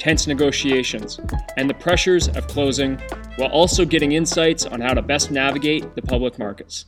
[0.00, 1.20] tense negotiations,
[1.56, 2.98] and the pressures of closing,
[3.36, 6.86] while also getting insights on how to best navigate the public markets.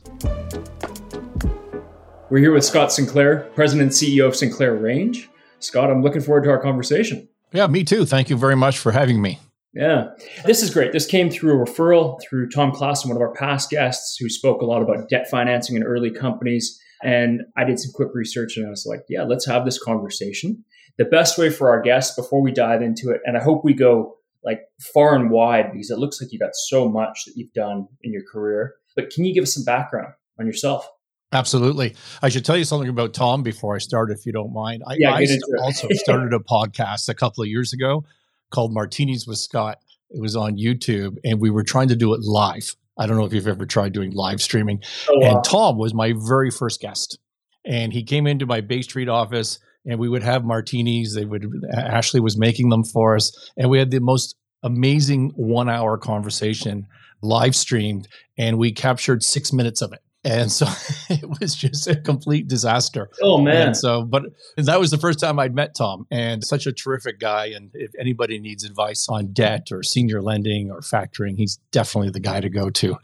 [2.29, 5.29] We're here with Scott Sinclair, President and CEO of Sinclair Range.
[5.59, 7.29] Scott, I'm looking forward to our conversation.
[7.53, 8.05] Yeah, me too.
[8.05, 9.39] Thank you very much for having me.
[9.75, 10.09] Yeah,
[10.45, 10.91] this is great.
[10.91, 14.61] This came through a referral through Tom Klassen, one of our past guests, who spoke
[14.61, 16.79] a lot about debt financing in early companies.
[17.03, 20.63] And I did some quick research and I was like, yeah, let's have this conversation
[20.97, 23.73] the best way for our guests before we dive into it, and I hope we
[23.73, 24.61] go like
[24.93, 28.11] far and wide because it looks like you got so much that you've done in
[28.11, 28.75] your career.
[28.95, 30.87] But can you give us some background on yourself?
[31.31, 31.95] Absolutely.
[32.21, 34.83] I should tell you something about Tom before I start, if you don't mind.
[34.85, 35.25] I, yeah, I
[35.61, 38.05] also started a podcast a couple of years ago
[38.51, 39.79] called Martinis with Scott.
[40.11, 42.75] It was on YouTube, and we were trying to do it live.
[42.99, 44.83] I don't know if you've ever tried doing live streaming.
[45.09, 45.35] Oh, wow.
[45.35, 47.17] And Tom was my very first guest.
[47.65, 51.15] And he came into my Bay Street office and we would have martinis.
[51.15, 55.69] They would Ashley was making them for us, and we had the most amazing one
[55.69, 56.87] hour conversation
[57.21, 60.65] live streamed, and we captured six minutes of it and so
[61.09, 63.09] it was just a complete disaster.
[63.21, 63.67] Oh man!
[63.67, 64.23] And so, but
[64.57, 67.47] that was the first time I'd met Tom, and such a terrific guy.
[67.47, 72.19] And if anybody needs advice on debt or senior lending or factoring, he's definitely the
[72.19, 72.97] guy to go to.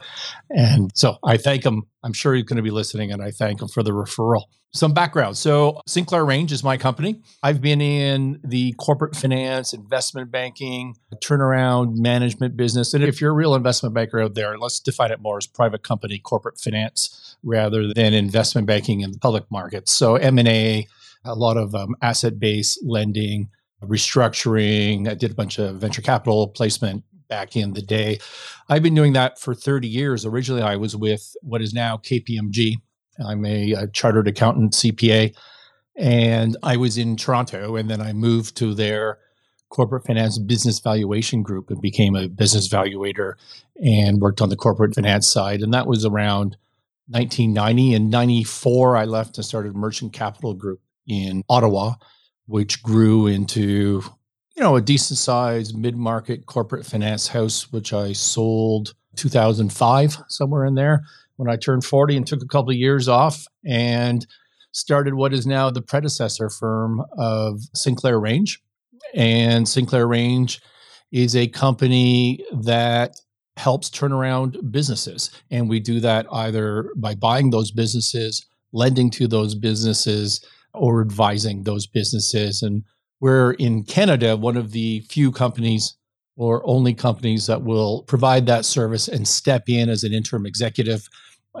[0.48, 1.84] And so, I thank him.
[2.02, 4.44] I'm sure he's going to be listening, and I thank him for the referral.
[4.72, 5.36] Some background.
[5.36, 7.20] So, Sinclair Range is my company.
[7.42, 12.94] I've been in the corporate finance, investment banking, turnaround management business.
[12.94, 15.82] And if you're a real investment banker out there, let's define it more as private
[15.82, 19.92] company corporate finance rather than investment banking in the public markets.
[19.92, 20.86] So, M&A,
[21.24, 23.50] a lot of um, asset-based lending,
[23.82, 25.08] restructuring.
[25.08, 28.18] I did a bunch of venture capital placement back in the day.
[28.68, 30.26] I've been doing that for 30 years.
[30.26, 32.76] Originally, I was with what is now KPMG,
[33.26, 35.34] I'm a, a chartered accountant, CPA,
[35.96, 39.18] and I was in Toronto, and then I moved to their
[39.70, 43.34] corporate finance business valuation group and became a business valuator
[43.82, 45.60] and worked on the corporate finance side.
[45.60, 46.56] And that was around
[47.08, 47.94] 1990.
[47.94, 51.94] In 94, I left and started Merchant Capital Group in Ottawa,
[52.46, 54.02] which grew into
[54.60, 60.74] you know a decent sized mid-market corporate finance house which i sold 2005 somewhere in
[60.74, 61.02] there
[61.40, 64.26] when I turned 40 and took a couple of years off and
[64.72, 68.60] started what is now the predecessor firm of Sinclair Range.
[69.14, 70.60] And Sinclair Range
[71.12, 73.16] is a company that
[73.56, 75.30] helps turn around businesses.
[75.50, 80.44] And we do that either by buying those businesses, lending to those businesses,
[80.74, 82.62] or advising those businesses.
[82.62, 82.84] And
[83.20, 85.96] we're in Canada, one of the few companies
[86.36, 91.08] or only companies that will provide that service and step in as an interim executive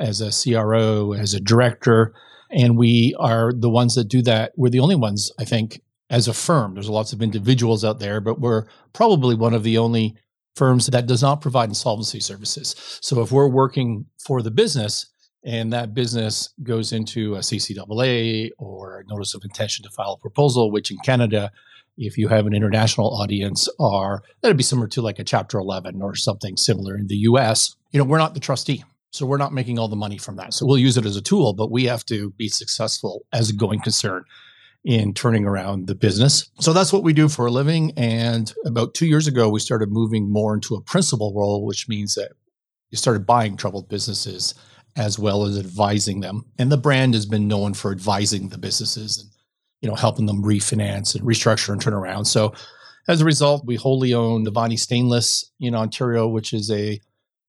[0.00, 2.14] as a CRO, as a director.
[2.50, 4.52] And we are the ones that do that.
[4.56, 6.74] We're the only ones, I think, as a firm.
[6.74, 10.16] There's lots of individuals out there, but we're probably one of the only
[10.56, 12.74] firms that does not provide insolvency services.
[13.02, 15.06] So if we're working for the business
[15.44, 20.18] and that business goes into a CCAA or a notice of intention to file a
[20.18, 21.50] proposal, which in Canada,
[21.96, 26.02] if you have an international audience, are that'd be similar to like a Chapter 11
[26.02, 27.74] or something similar in the US.
[27.90, 28.84] You know, we're not the trustee.
[29.12, 30.54] So we're not making all the money from that.
[30.54, 33.54] So we'll use it as a tool, but we have to be successful as a
[33.54, 34.24] going concern
[34.84, 36.48] in turning around the business.
[36.60, 37.92] So that's what we do for a living.
[37.96, 42.14] And about two years ago, we started moving more into a principal role, which means
[42.14, 42.32] that
[42.90, 44.54] you started buying troubled businesses
[44.96, 46.44] as well as advising them.
[46.58, 49.30] And the brand has been known for advising the businesses and
[49.80, 52.26] you know helping them refinance and restructure and turn around.
[52.26, 52.52] So
[53.08, 57.00] as a result, we wholly own Devani Stainless in Ontario, which is a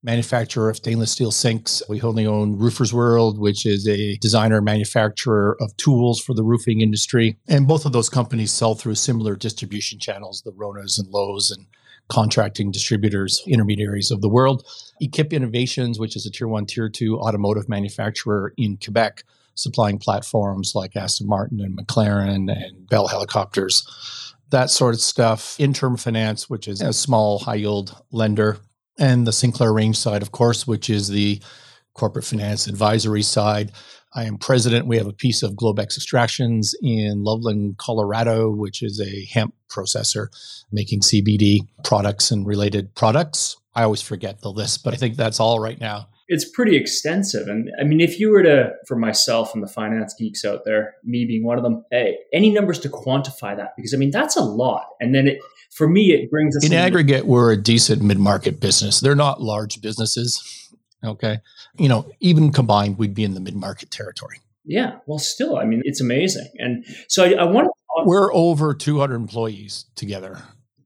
[0.03, 1.83] manufacturer of stainless steel sinks.
[1.87, 6.81] We wholly own Roofers World, which is a designer manufacturer of tools for the roofing
[6.81, 7.37] industry.
[7.47, 11.67] And both of those companies sell through similar distribution channels, the Ronas and Lowe's and
[12.11, 14.65] contracting distributors, intermediaries of the world.
[14.99, 19.23] Equip Innovations, which is a tier one, tier two automotive manufacturer in Quebec,
[19.55, 23.87] supplying platforms like Aston Martin and McLaren and Bell helicopters.
[24.49, 25.55] That sort of stuff.
[25.57, 28.57] Interim Finance, which is a small high yield lender
[28.99, 31.41] and the Sinclair Range side, of course, which is the
[31.93, 33.71] corporate finance advisory side.
[34.13, 34.87] I am president.
[34.87, 40.27] We have a piece of Globex Extractions in Loveland, Colorado, which is a hemp processor
[40.71, 43.57] making CBD products and related products.
[43.73, 46.09] I always forget the list, but I think that's all right now.
[46.27, 47.47] It's pretty extensive.
[47.47, 50.95] And I mean, if you were to, for myself and the finance geeks out there,
[51.03, 53.75] me being one of them, hey, any numbers to quantify that?
[53.75, 54.87] Because I mean, that's a lot.
[54.99, 55.39] And then it,
[55.71, 58.99] for me, it brings us in aggregate, we're a decent mid market business.
[58.99, 60.60] They're not large businesses.
[61.03, 61.39] Okay.
[61.77, 64.39] You know, even combined, we'd be in the mid market territory.
[64.65, 64.97] Yeah.
[65.05, 66.49] Well, still, I mean, it's amazing.
[66.57, 68.03] And so I, I want to.
[68.05, 70.41] We're over 200 employees together.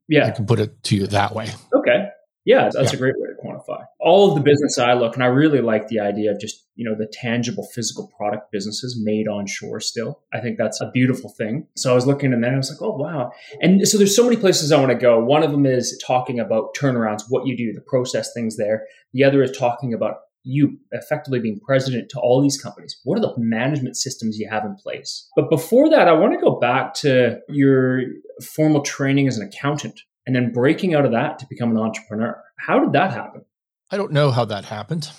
[0.07, 0.27] Yeah.
[0.27, 1.49] I can put it to you that way.
[1.75, 2.07] Okay.
[2.45, 2.97] Yeah, that's yeah.
[2.97, 3.85] a great way to quantify.
[3.99, 6.87] All of the business I look, and I really like the idea of just, you
[6.87, 10.21] know, the tangible physical product businesses made on shore still.
[10.33, 11.67] I think that's a beautiful thing.
[11.75, 13.31] So I was looking and then I was like, oh, wow.
[13.61, 15.23] And so there's so many places I want to go.
[15.23, 18.85] One of them is talking about turnarounds, what you do, the process things there.
[19.13, 22.99] The other is talking about you effectively being president to all these companies?
[23.03, 25.27] What are the management systems you have in place?
[25.35, 28.01] But before that, I want to go back to your
[28.43, 32.39] formal training as an accountant and then breaking out of that to become an entrepreneur.
[32.57, 33.43] How did that happen?
[33.91, 35.09] I don't know how that happened.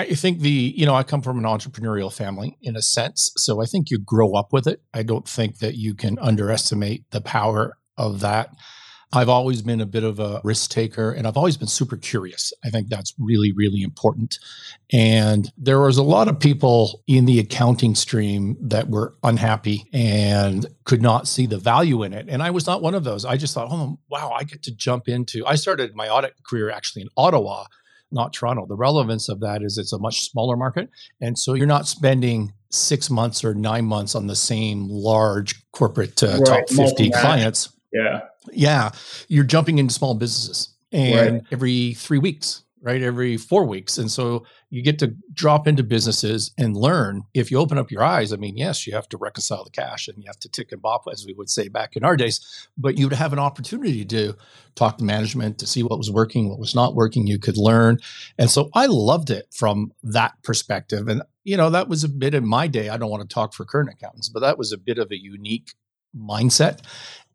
[0.00, 3.32] I think the, you know, I come from an entrepreneurial family in a sense.
[3.36, 4.82] So I think you grow up with it.
[4.94, 8.54] I don't think that you can underestimate the power of that.
[9.12, 12.52] I've always been a bit of a risk taker and I've always been super curious.
[12.64, 14.38] I think that's really, really important.
[14.92, 20.66] And there was a lot of people in the accounting stream that were unhappy and
[20.84, 22.26] could not see the value in it.
[22.28, 23.24] And I was not one of those.
[23.24, 25.44] I just thought, oh, wow, I get to jump into.
[25.44, 27.64] I started my audit career actually in Ottawa,
[28.12, 28.66] not Toronto.
[28.66, 30.90] The relevance of that is it's a much smaller market.
[31.20, 36.22] And so you're not spending six months or nine months on the same large corporate
[36.22, 36.66] uh, right.
[36.66, 37.70] top 50 clients.
[37.92, 38.20] Yeah
[38.52, 38.90] yeah,
[39.28, 41.42] you're jumping into small businesses and right.
[41.52, 43.02] every three weeks, right?
[43.02, 43.98] Every four weeks.
[43.98, 47.24] And so you get to drop into businesses and learn.
[47.34, 50.08] If you open up your eyes, I mean, yes, you have to reconcile the cash
[50.08, 52.68] and you have to tick and bop, as we would say back in our days,
[52.78, 54.34] but you'd have an opportunity to
[54.74, 57.26] talk to management to see what was working, what was not working.
[57.26, 57.98] You could learn.
[58.38, 61.08] And so I loved it from that perspective.
[61.08, 62.88] And, you know, that was a bit in my day.
[62.88, 65.20] I don't want to talk for current accountants, but that was a bit of a
[65.20, 65.74] unique
[66.16, 66.80] mindset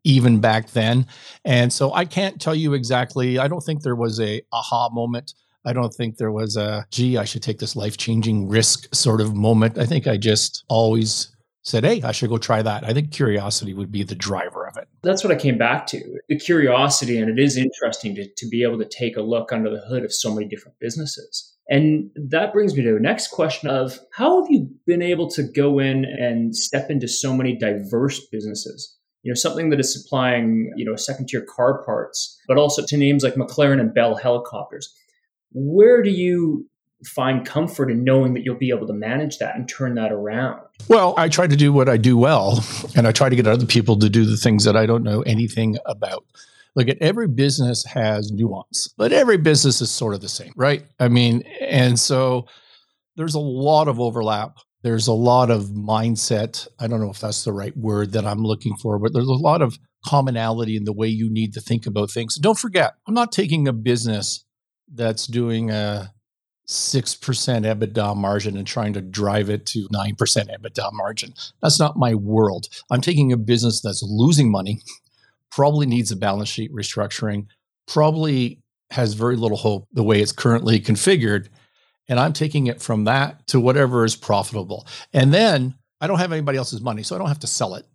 [0.06, 1.04] even back then.
[1.44, 3.38] And so I can't tell you exactly.
[3.38, 5.34] I don't think there was a aha moment.
[5.64, 9.34] I don't think there was a gee, I should take this life-changing risk sort of
[9.34, 9.76] moment.
[9.76, 12.84] I think I just always said, hey, I should go try that.
[12.84, 14.86] I think curiosity would be the driver of it.
[15.02, 17.18] That's what I came back to the curiosity.
[17.18, 20.04] And it is interesting to, to be able to take a look under the hood
[20.04, 21.52] of so many different businesses.
[21.68, 25.42] And that brings me to the next question of how have you been able to
[25.42, 28.96] go in and step into so many diverse businesses?
[29.26, 32.96] You know, something that is supplying, you know, second tier car parts, but also to
[32.96, 34.94] names like McLaren and Bell helicopters.
[35.50, 36.70] Where do you
[37.04, 40.60] find comfort in knowing that you'll be able to manage that and turn that around?
[40.86, 42.64] Well, I try to do what I do well,
[42.94, 45.22] and I try to get other people to do the things that I don't know
[45.22, 46.24] anything about.
[46.76, 50.86] Look at every business has nuance, but every business is sort of the same, right?
[51.00, 52.46] I mean, and so
[53.16, 56.68] there's a lot of overlap there's a lot of mindset.
[56.78, 59.32] I don't know if that's the right word that I'm looking for, but there's a
[59.32, 62.36] lot of commonality in the way you need to think about things.
[62.36, 64.44] Don't forget, I'm not taking a business
[64.94, 66.14] that's doing a
[66.68, 71.34] 6% EBITDA margin and trying to drive it to 9% EBITDA margin.
[71.60, 72.68] That's not my world.
[72.88, 74.82] I'm taking a business that's losing money,
[75.50, 77.46] probably needs a balance sheet restructuring,
[77.88, 78.60] probably
[78.92, 81.48] has very little hope the way it's currently configured
[82.08, 84.86] and I'm taking it from that to whatever is profitable.
[85.12, 87.86] And then I don't have anybody else's money, so I don't have to sell it.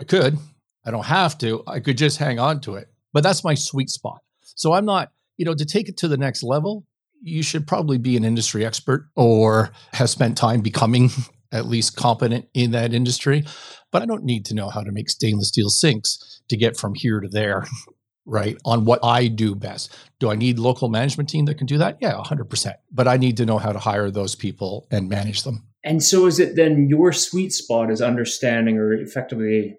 [0.00, 0.38] I could,
[0.84, 1.62] I don't have to.
[1.66, 2.88] I could just hang on to it.
[3.12, 4.20] But that's my sweet spot.
[4.42, 6.84] So I'm not, you know, to take it to the next level,
[7.20, 11.10] you should probably be an industry expert or have spent time becoming
[11.52, 13.44] at least competent in that industry.
[13.90, 16.94] But I don't need to know how to make stainless steel sinks to get from
[16.94, 17.64] here to there
[18.28, 19.96] right on what i do best.
[20.20, 21.98] Do i need local management team that can do that?
[22.00, 25.64] Yeah 100% but i need to know how to hire those people and manage them.
[25.84, 29.78] And so is it then your sweet spot is understanding or effectively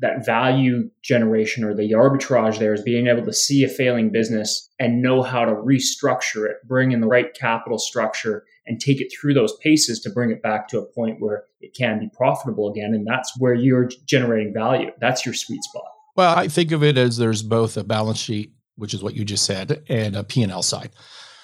[0.00, 4.70] that value generation or the arbitrage there is being able to see a failing business
[4.78, 9.10] and know how to restructure it bring in the right capital structure and take it
[9.10, 12.70] through those paces to bring it back to a point where it can be profitable
[12.70, 12.94] again.
[12.94, 14.90] And that's where you're generating value.
[15.00, 15.84] That's your sweet spot
[16.18, 19.24] well, I think of it as there's both a balance sheet, which is what you
[19.24, 20.90] just said, and a P&L side.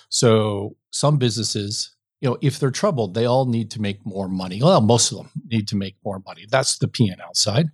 [0.08, 4.60] So some businesses, you know, if they're troubled, they all need to make more money.
[4.60, 6.46] Well, most of them need to make more money.
[6.50, 7.68] That's the P&L side.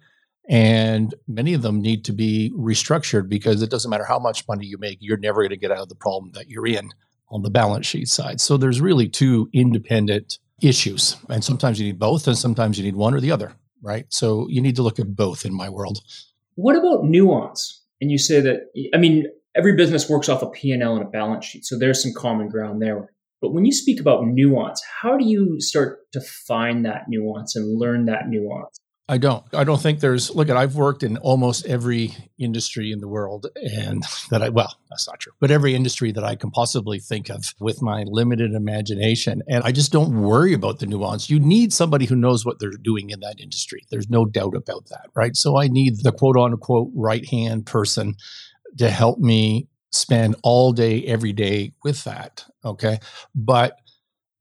[0.47, 4.67] And many of them need to be restructured because it doesn't matter how much money
[4.67, 6.91] you make, you're never going to get out of the problem that you're in
[7.31, 8.43] on the balance sheet side.
[8.43, 11.17] So there's really two independent issues.
[11.31, 14.05] And sometimes you need both, and sometimes you need one or the other, right?
[14.11, 16.03] So you need to look at both in my world.
[16.61, 17.83] What about nuance?
[18.03, 19.27] And you say that, I mean,
[19.57, 21.65] every business works off a P&L and a balance sheet.
[21.65, 23.11] So there's some common ground there.
[23.41, 27.79] But when you speak about nuance, how do you start to find that nuance and
[27.79, 28.79] learn that nuance?
[29.11, 29.45] I don't.
[29.53, 30.33] I don't think there's.
[30.37, 34.73] Look, at I've worked in almost every industry in the world, and that I well,
[34.89, 38.53] that's not true, but every industry that I can possibly think of with my limited
[38.53, 41.29] imagination, and I just don't worry about the nuance.
[41.29, 43.85] You need somebody who knows what they're doing in that industry.
[43.91, 45.37] There's no doubt about that, right?
[45.37, 48.15] So I need the quote unquote right hand person
[48.79, 52.45] to help me spend all day, every day with that.
[52.65, 53.01] Okay,
[53.35, 53.77] but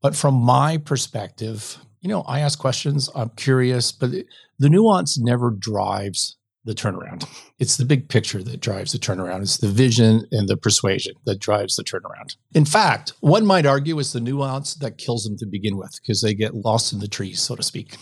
[0.04, 3.10] but from my perspective, you know, I ask questions.
[3.16, 4.12] I'm curious, but
[4.60, 7.26] the nuance never drives the turnaround.
[7.58, 9.42] It's the big picture that drives the turnaround.
[9.42, 12.36] It's the vision and the persuasion that drives the turnaround.
[12.54, 16.22] In fact, one might argue it's the nuance that kills them to begin with because
[16.22, 17.96] they get lost in the trees, so to speak.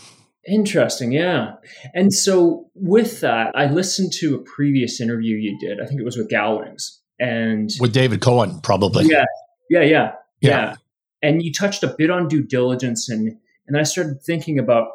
[0.46, 1.54] Interesting, yeah.
[1.94, 5.80] And so with that, I listened to a previous interview you did.
[5.80, 9.04] I think it was with Gowlings and with David Cohen, probably.
[9.06, 9.24] Yeah,
[9.70, 10.50] yeah, yeah, yeah.
[10.50, 10.74] yeah.
[11.22, 13.36] And you touched a bit on due diligence, and
[13.66, 14.88] and I started thinking about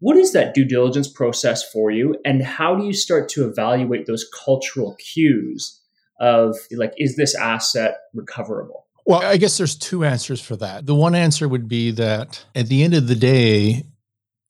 [0.00, 4.06] what is that due diligence process for you, and how do you start to evaluate
[4.06, 5.80] those cultural cues
[6.20, 8.86] of like, is this asset recoverable?
[9.06, 10.86] Well, I guess there's two answers for that.
[10.86, 13.84] The one answer would be that at the end of the day,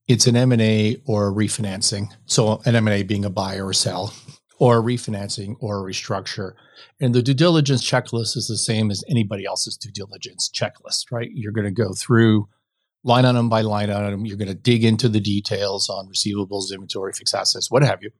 [0.06, 2.08] it's an M&A or a refinancing.
[2.26, 4.12] So an M&A being a buy or sell
[4.58, 6.52] or a refinancing or a restructure.
[7.00, 11.30] And the due diligence checklist is the same as anybody else's due diligence checklist, right?
[11.32, 12.48] You're going to go through
[13.04, 14.26] line item by line item.
[14.26, 18.10] You're going to dig into the details on receivables, inventory, fixed assets, what have you.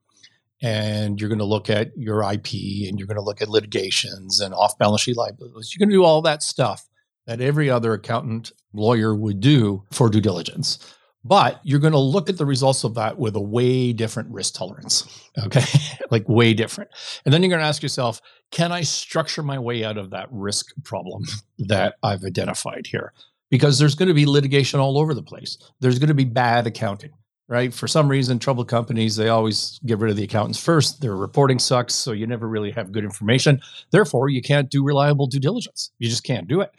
[0.63, 2.53] And you're going to look at your IP
[2.89, 5.75] and you're going to look at litigations and off balance sheet liabilities.
[5.75, 6.87] You're going to do all that stuff
[7.27, 10.79] that every other accountant lawyer would do for due diligence.
[11.27, 14.55] But you're going to look at the results of that with a way different risk
[14.55, 15.09] tolerance.
[15.43, 15.65] Okay.
[16.11, 16.91] like way different.
[17.25, 20.29] And then you're going to ask yourself, can I structure my way out of that
[20.31, 21.25] risk problem
[21.59, 23.15] that I've identified here?
[23.51, 25.59] Because there's going to be litigation all over the place.
[25.81, 27.13] There's going to be bad accounting,
[27.49, 27.73] right?
[27.73, 31.01] For some reason, troubled companies, they always get rid of the accountants first.
[31.01, 33.61] Their reporting sucks, so you never really have good information.
[33.91, 35.91] Therefore, you can't do reliable due diligence.
[35.99, 36.71] You just can't do it.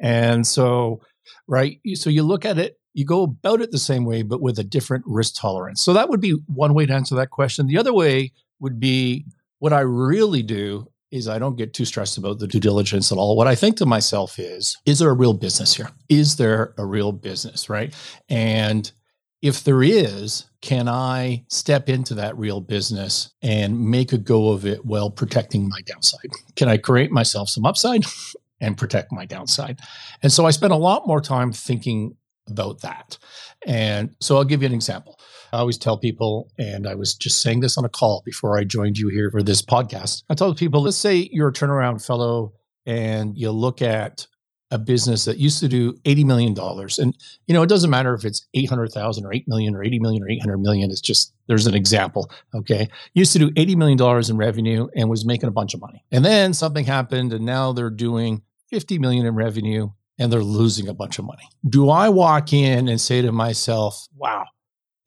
[0.00, 1.00] And so,
[1.46, 1.80] right?
[1.94, 4.64] So you look at it, you go about it the same way, but with a
[4.64, 5.80] different risk tolerance.
[5.82, 7.66] So that would be one way to answer that question.
[7.66, 9.26] The other way would be
[9.58, 13.18] what I really do is I don't get too stressed about the due diligence at
[13.18, 13.36] all.
[13.36, 15.90] What I think to myself is, is there a real business here?
[16.08, 17.94] Is there a real business, right?
[18.28, 18.90] And
[19.42, 24.66] if there is, can I step into that real business and make a go of
[24.66, 26.30] it while protecting my downside?
[26.56, 28.04] Can I create myself some upside
[28.60, 29.80] and protect my downside?
[30.22, 32.16] And so I spend a lot more time thinking
[32.48, 33.16] about that.
[33.66, 35.18] And so I'll give you an example.
[35.52, 38.64] I always tell people, and I was just saying this on a call before I
[38.64, 40.22] joined you here for this podcast.
[40.30, 42.52] I tell people, let's say you're a turnaround fellow
[42.86, 44.26] and you look at
[44.70, 46.56] a business that used to do $80 million.
[46.98, 47.16] And,
[47.46, 50.30] you know, it doesn't matter if it's 800,000 or 8 million or 80 million or
[50.30, 50.90] 800 million.
[50.90, 52.30] It's just, there's an example.
[52.54, 52.88] Okay.
[53.14, 56.04] Used to do $80 million in revenue and was making a bunch of money.
[56.12, 59.88] And then something happened and now they're doing 50 million in revenue
[60.18, 61.48] and they're losing a bunch of money.
[61.68, 64.44] Do I walk in and say to myself, wow,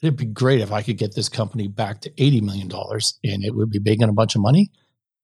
[0.04, 2.70] it'd be great if I could get this company back to $80 million
[3.24, 4.70] and it would be making a bunch of money.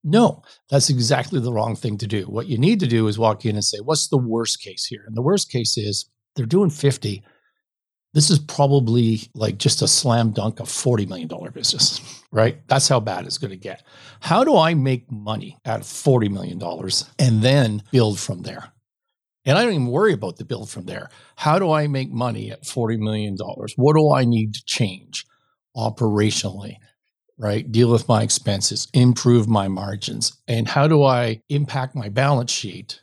[0.04, 2.24] No, that's exactly the wrong thing to do.
[2.24, 5.04] What you need to do is walk in and say, what's the worst case here?
[5.06, 7.22] And the worst case is they're doing 50.
[8.14, 12.66] This is probably like just a slam dunk of $40 million business, right?
[12.68, 13.84] That's how bad it's going to get.
[14.22, 16.62] How do I make money at $40 million
[17.20, 18.72] and then build from there?
[19.50, 21.10] And I don't even worry about the build from there.
[21.36, 23.36] How do I make money at $40 million?
[23.78, 25.26] What do I need to change
[25.76, 26.76] operationally?
[27.36, 27.70] Right?
[27.72, 30.38] Deal with my expenses, improve my margins.
[30.48, 33.02] And how do I impact my balance sheet?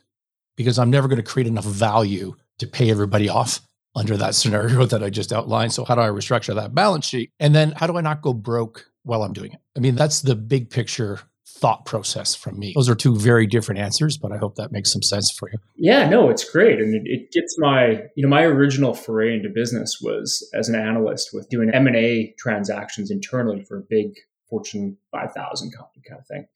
[0.55, 3.59] Because I'm never going to create enough value to pay everybody off
[3.93, 5.73] under that scenario that I just outlined.
[5.73, 7.29] So, how do I restructure that balance sheet?
[7.41, 9.59] And then, how do I not go broke while I'm doing it?
[9.75, 12.73] I mean, that's the big picture thought process from me.
[12.75, 15.57] Those are two very different answers, but I hope that makes some sense for you.
[15.75, 16.79] Yeah, no, it's great.
[16.79, 20.75] And it, it gets my, you know, my original foray into business was as an
[20.75, 24.13] analyst with doing M&A transactions internally for a big
[24.49, 26.47] Fortune 5000 company kind of thing.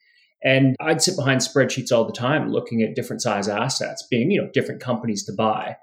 [0.43, 4.41] And I'd sit behind spreadsheets all the time looking at different size assets, being, you
[4.41, 5.77] know, different companies to buy.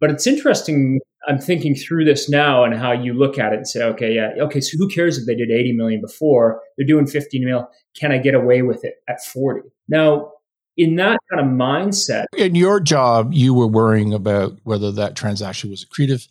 [0.00, 3.68] But it's interesting I'm thinking through this now and how you look at it and
[3.68, 6.60] say, okay, yeah, okay, so who cares if they did 80 million before?
[6.76, 7.68] They're doing 15 mil.
[7.98, 9.68] Can I get away with it at 40?
[9.88, 10.32] Now,
[10.76, 12.24] in that kind of mindset.
[12.36, 16.26] In your job, you were worrying about whether that transaction was accretive.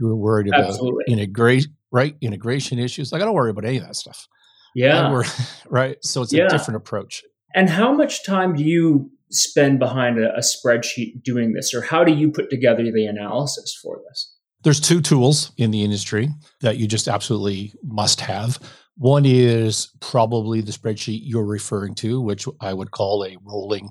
[0.00, 1.04] You were worried about Absolutely.
[1.08, 2.16] integration, right?
[2.20, 3.12] Integration issues.
[3.12, 4.28] Like I don't worry about any of that stuff.
[4.74, 5.10] Yeah.
[5.10, 5.26] Worry,
[5.68, 5.98] right.
[6.02, 6.46] So it's Yeah.
[6.46, 7.22] a different approach.
[7.54, 12.04] And how much time do you spend behind a, a spreadsheet doing this, or how
[12.04, 14.34] do you put together the analysis for this?
[14.62, 16.28] There's two tools in the industry
[16.60, 18.60] that you just absolutely must have.
[18.96, 23.90] One is probably the spreadsheet you're referring to, which I would call a rolling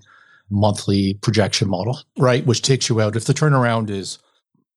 [0.49, 2.45] monthly projection model, right?
[2.45, 3.15] Which takes you out.
[3.15, 4.19] If the turnaround is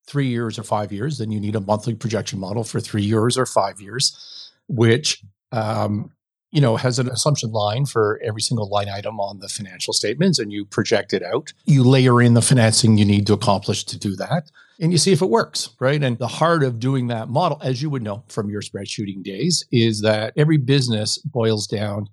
[0.07, 3.37] three years or five years, then you need a monthly projection model for three years
[3.37, 6.11] or five years, which um,
[6.55, 10.39] you know has an assumption line for every single line item on the financial statements,
[10.39, 11.53] and you project it out.
[11.67, 15.13] You layer in the financing you need to accomplish to do that and you see
[15.13, 16.03] if it works, right?
[16.03, 19.65] And the heart of doing that model, as you would know from your spreadsheeting days,
[19.71, 22.09] is that every business boils down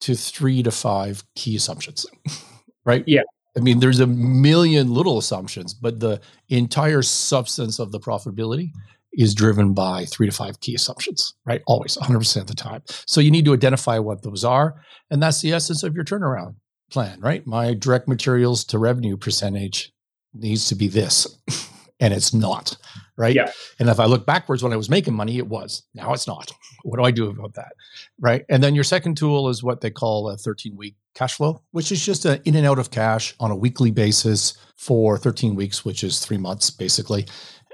[0.00, 2.04] to three to five key assumptions,
[2.84, 3.04] right?
[3.06, 3.22] Yeah.
[3.56, 8.72] I mean, there's a million little assumptions, but the entire substance of the profitability
[9.16, 11.62] is driven by three to five key assumptions, right?
[11.66, 12.82] Always 100% of the time.
[13.06, 14.82] So you need to identify what those are.
[15.10, 16.56] And that's the essence of your turnaround
[16.90, 17.46] plan, right?
[17.46, 19.92] My direct materials to revenue percentage
[20.32, 21.38] needs to be this.
[22.00, 22.76] and it's not,
[23.16, 23.34] right?
[23.34, 23.50] Yeah.
[23.78, 25.84] And if I look backwards when I was making money, it was.
[25.94, 26.52] Now it's not.
[26.86, 27.72] What do I do about that?
[28.20, 28.44] Right.
[28.50, 31.90] And then your second tool is what they call a 13 week cash flow, which
[31.90, 35.86] is just an in and out of cash on a weekly basis for 13 weeks,
[35.86, 37.24] which is three months basically.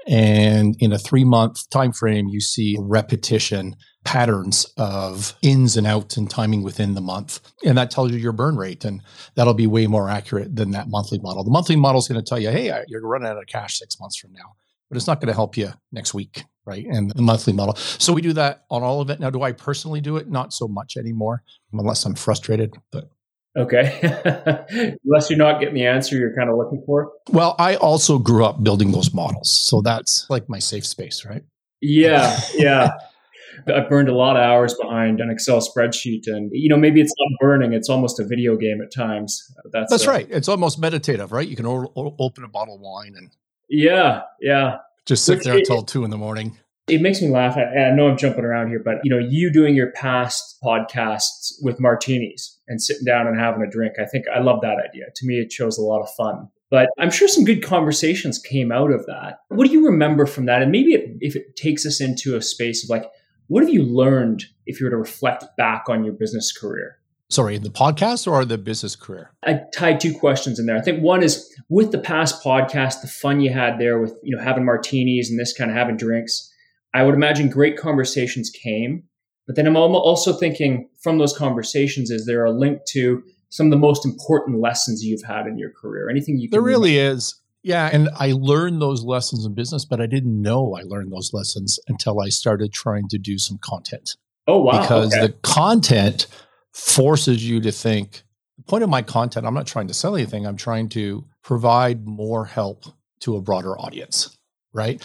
[0.07, 6.17] And in a three month time frame, you see repetition patterns of ins and outs
[6.17, 7.39] and timing within the month.
[7.63, 8.83] And that tells you your burn rate.
[8.83, 9.01] And
[9.35, 11.43] that'll be way more accurate than that monthly model.
[11.43, 13.99] The monthly model is going to tell you, hey, you're running out of cash six
[13.99, 14.55] months from now,
[14.89, 16.43] but it's not going to help you next week.
[16.63, 16.85] Right.
[16.85, 17.75] And the monthly model.
[17.75, 19.19] So we do that on all of it.
[19.19, 20.29] Now, do I personally do it?
[20.29, 21.43] Not so much anymore,
[21.73, 22.75] unless I'm frustrated.
[22.91, 23.09] But
[23.57, 23.99] Okay.
[25.05, 27.11] Unless you're not getting the answer you're kind of looking for.
[27.31, 29.49] well, I also grew up building those models.
[29.51, 31.43] So that's like my safe space, right?
[31.81, 32.39] Yeah.
[32.53, 32.91] Yeah.
[33.67, 37.13] I've burned a lot of hours behind an Excel spreadsheet, and you know maybe it's
[37.19, 39.53] not burning; it's almost a video game at times.
[39.71, 40.27] That's That's uh, right.
[40.31, 41.47] It's almost meditative, right?
[41.47, 43.29] You can o- o- open a bottle of wine and
[43.69, 44.77] Yeah, yeah.
[45.05, 46.57] just sit Which there it- until two in the morning.
[46.91, 47.57] It makes me laugh.
[47.57, 51.53] I, I know I'm jumping around here, but you know, you doing your past podcasts
[51.61, 53.93] with martinis and sitting down and having a drink.
[53.99, 55.05] I think I love that idea.
[55.15, 56.49] To me, it shows a lot of fun.
[56.69, 59.39] But I'm sure some good conversations came out of that.
[59.49, 60.61] What do you remember from that?
[60.61, 63.05] And maybe it, if it takes us into a space of like,
[63.47, 66.97] what have you learned if you were to reflect back on your business career?
[67.31, 69.31] Sorry, in the podcast or the business career?
[69.43, 70.77] I tied two questions in there.
[70.77, 74.35] I think one is with the past podcast, the fun you had there with you
[74.35, 76.50] know having martinis and this kind of having drinks.
[76.93, 79.03] I would imagine great conversations came,
[79.47, 83.71] but then I'm also thinking from those conversations, is there a link to some of
[83.71, 86.09] the most important lessons you've had in your career?
[86.09, 87.35] Anything you can There really is.
[87.63, 87.89] Yeah.
[87.91, 91.79] And I learned those lessons in business, but I didn't know I learned those lessons
[91.87, 94.15] until I started trying to do some content.
[94.47, 94.81] Oh wow!
[94.81, 95.27] because okay.
[95.27, 96.27] the content
[96.73, 98.23] forces you to think.
[98.57, 102.05] The point of my content, I'm not trying to sell anything, I'm trying to provide
[102.05, 102.85] more help
[103.21, 104.35] to a broader audience.
[104.73, 105.01] Right.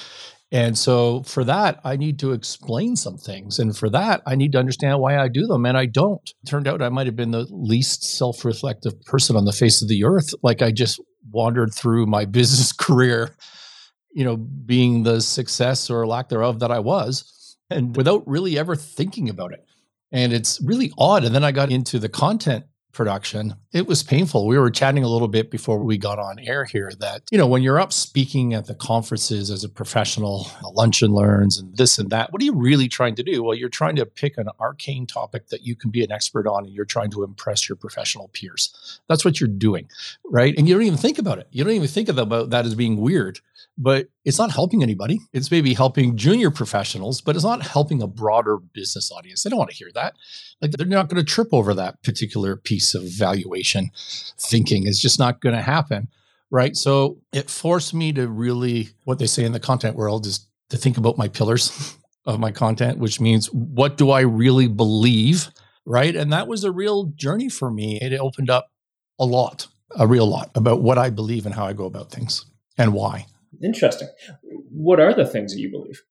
[0.52, 3.58] And so for that, I need to explain some things.
[3.58, 5.66] And for that, I need to understand why I do them.
[5.66, 6.32] And I don't.
[6.46, 9.88] Turned out I might have been the least self reflective person on the face of
[9.88, 10.34] the earth.
[10.42, 13.34] Like I just wandered through my business career,
[14.12, 18.76] you know, being the success or lack thereof that I was, and without really ever
[18.76, 19.64] thinking about it.
[20.12, 21.24] And it's really odd.
[21.24, 22.64] And then I got into the content
[22.96, 23.54] production.
[23.72, 24.46] It was painful.
[24.46, 27.46] We were chatting a little bit before we got on air here that, you know,
[27.46, 31.98] when you're up speaking at the conferences as a professional, lunch and learns and this
[31.98, 33.42] and that, what are you really trying to do?
[33.42, 36.64] Well, you're trying to pick an arcane topic that you can be an expert on
[36.64, 39.00] and you're trying to impress your professional peers.
[39.08, 39.88] That's what you're doing,
[40.24, 40.54] right?
[40.56, 41.48] And you don't even think about it.
[41.50, 43.40] You don't even think about that as being weird
[43.78, 45.20] but it's not helping anybody.
[45.32, 49.42] It's maybe helping junior professionals, but it's not helping a broader business audience.
[49.42, 50.14] They don't want to hear that.
[50.62, 53.90] Like they're not going to trip over that particular piece of valuation
[54.38, 54.86] thinking.
[54.86, 56.08] It's just not going to happen.
[56.50, 56.76] Right.
[56.76, 60.76] So it forced me to really, what they say in the content world is to
[60.76, 65.50] think about my pillars of my content, which means what do I really believe?
[65.84, 66.16] Right.
[66.16, 67.98] And that was a real journey for me.
[68.00, 68.70] It opened up
[69.18, 72.46] a lot, a real lot about what I believe and how I go about things
[72.78, 73.26] and why.
[73.62, 74.08] Interesting.
[74.70, 76.02] What are the things that you believe?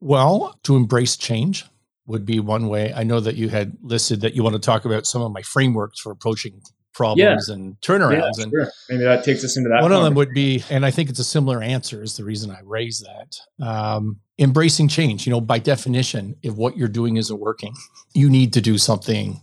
[0.00, 1.64] Well, to embrace change
[2.06, 2.92] would be one way.
[2.94, 5.42] I know that you had listed that you want to talk about some of my
[5.42, 8.38] frameworks for approaching problems and turnarounds.
[8.38, 8.68] yeah, and sure.
[8.88, 9.82] Maybe that takes us into that.
[9.82, 12.50] one of them would be, and I think it's a similar answer is the reason
[12.50, 13.66] I raise that.
[13.66, 17.74] Um, embracing change, you know, by definition, if what you're doing isn't working,
[18.14, 19.40] you need to do something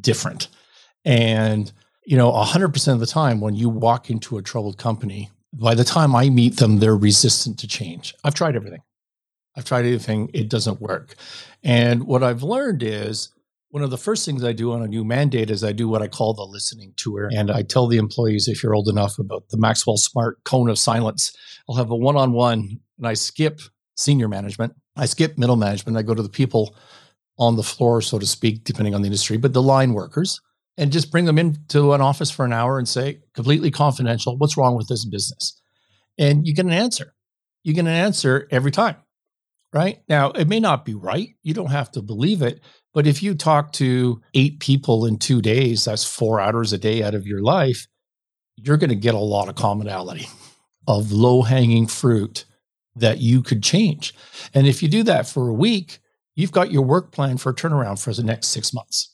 [0.00, 0.48] different.
[1.04, 1.70] And
[2.06, 5.84] you know, 100% of the time when you walk into a troubled company, by the
[5.84, 8.14] time I meet them, they're resistant to change.
[8.24, 8.82] I've tried everything.
[9.56, 10.30] I've tried everything.
[10.34, 11.14] It doesn't work.
[11.62, 13.30] And what I've learned is
[13.70, 16.02] one of the first things I do on a new mandate is I do what
[16.02, 17.28] I call the listening tour.
[17.32, 20.78] And I tell the employees, if you're old enough, about the Maxwell Smart cone of
[20.78, 21.36] silence.
[21.68, 23.60] I'll have a one on one and I skip
[23.96, 24.74] senior management.
[24.96, 25.96] I skip middle management.
[25.98, 26.76] I go to the people
[27.38, 30.40] on the floor, so to speak, depending on the industry, but the line workers
[30.76, 34.56] and just bring them into an office for an hour and say, completely confidential, what's
[34.56, 35.60] wrong with this business?
[36.18, 37.14] And you get an answer.
[37.62, 38.96] You get an answer every time,
[39.72, 40.00] right?
[40.08, 41.30] Now, it may not be right.
[41.42, 42.60] You don't have to believe it.
[42.92, 47.02] But if you talk to eight people in two days, that's four hours a day
[47.02, 47.86] out of your life,
[48.56, 50.28] you're going to get a lot of commonality
[50.86, 52.44] of low hanging fruit
[52.96, 54.14] that you could change.
[54.52, 55.98] And if you do that for a week,
[56.36, 59.13] you've got your work plan for a turnaround for the next six months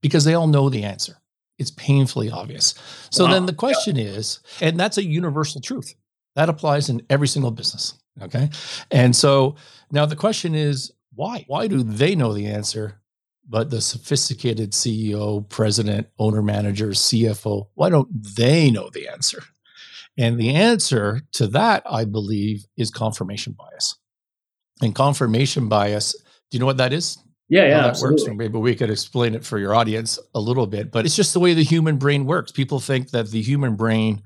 [0.00, 1.18] because they all know the answer.
[1.58, 2.74] It's painfully obvious.
[3.10, 3.32] So wow.
[3.32, 5.94] then the question is, and that's a universal truth
[6.34, 7.94] that applies in every single business.
[8.22, 8.50] Okay.
[8.90, 9.56] And so
[9.90, 11.44] now the question is, why?
[11.48, 13.00] Why do they know the answer,
[13.48, 19.42] but the sophisticated CEO, president, owner manager, CFO, why don't they know the answer?
[20.18, 23.96] And the answer to that, I believe, is confirmation bias.
[24.82, 26.12] And confirmation bias,
[26.50, 27.18] do you know what that is?
[27.48, 28.28] Yeah, yeah, that absolutely.
[28.28, 28.38] works.
[28.38, 31.40] maybe we could explain it for your audience a little bit, but it's just the
[31.40, 32.50] way the human brain works.
[32.50, 34.22] People think that the human brain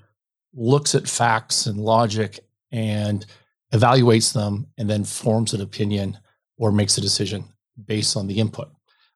[0.55, 2.41] looks at facts and logic
[2.73, 3.27] and
[3.73, 6.19] evaluates them and then forms an opinion
[6.57, 7.45] or makes a decision
[7.87, 8.71] based on the input.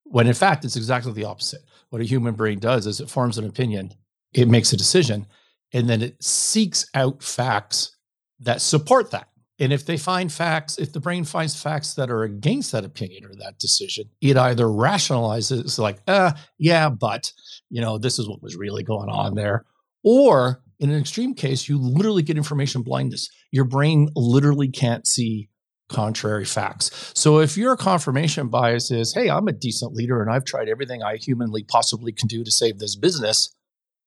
[0.04, 1.62] When in fact, it's exactly the opposite.
[1.90, 3.94] What a human brain does is it forms an opinion,
[4.32, 5.26] it makes a decision,
[5.72, 7.96] and then it seeks out facts
[8.40, 9.28] that support that.
[9.60, 13.24] And if they find facts, if the brain finds facts that are against that opinion
[13.24, 17.32] or that decision, it either rationalizes like, uh, yeah, but
[17.70, 19.64] you know, this is what was really going on there.
[20.02, 23.30] Or in an extreme case, you literally get information blindness.
[23.52, 25.48] Your brain literally can't see
[25.88, 27.12] contrary facts.
[27.14, 31.02] So if your confirmation bias is, hey, I'm a decent leader and I've tried everything
[31.02, 33.54] I humanly possibly can do to save this business,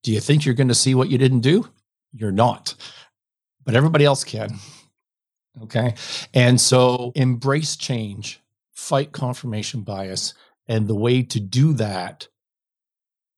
[0.04, 1.70] do you think you're going to see what you didn't do?
[2.14, 2.76] You're not.
[3.64, 4.50] But everybody else can.
[5.64, 5.96] Okay.
[6.34, 8.42] And so embrace change,
[8.74, 10.34] fight confirmation bias.
[10.68, 12.28] And the way to do that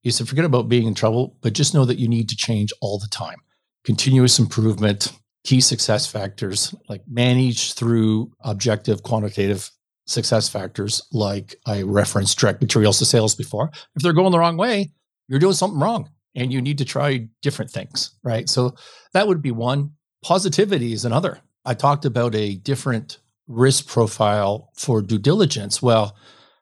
[0.03, 2.71] is to forget about being in trouble, but just know that you need to change
[2.81, 3.37] all the time.
[3.83, 9.69] Continuous improvement, key success factors, like manage through objective quantitative
[10.05, 13.69] success factors, like I referenced direct materials to sales before.
[13.95, 14.91] If they're going the wrong way,
[15.27, 18.49] you're doing something wrong and you need to try different things, right?
[18.49, 18.75] So
[19.13, 19.91] that would be one.
[20.23, 21.39] Positivity is another.
[21.69, 25.83] I talked about a different risk profile for due diligence.
[25.83, 26.15] Well,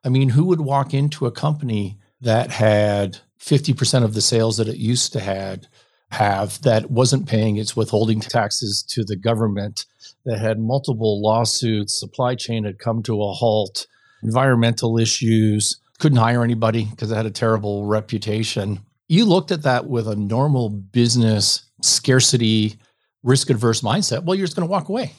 [0.03, 4.67] I mean, who would walk into a company that had 50% of the sales that
[4.67, 5.67] it used to had
[6.11, 9.85] have that wasn't paying its withholding taxes to the government
[10.25, 13.87] that had multiple lawsuits supply chain had come to a halt
[14.23, 19.87] environmental issues couldn't hire anybody because it had a terrible reputation you looked at that
[19.87, 22.77] with a normal business scarcity
[23.27, 25.11] risk adverse mindset, well, you're just going to walk away.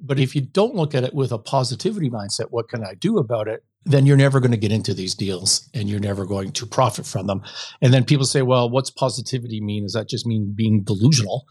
[0.00, 3.18] But if you don't look at it with a positivity mindset, what can I do
[3.18, 3.62] about it?
[3.84, 7.06] Then you're never going to get into these deals and you're never going to profit
[7.06, 7.42] from them.
[7.80, 9.84] And then people say, well, what's positivity mean?
[9.84, 11.46] Does that just mean being delusional?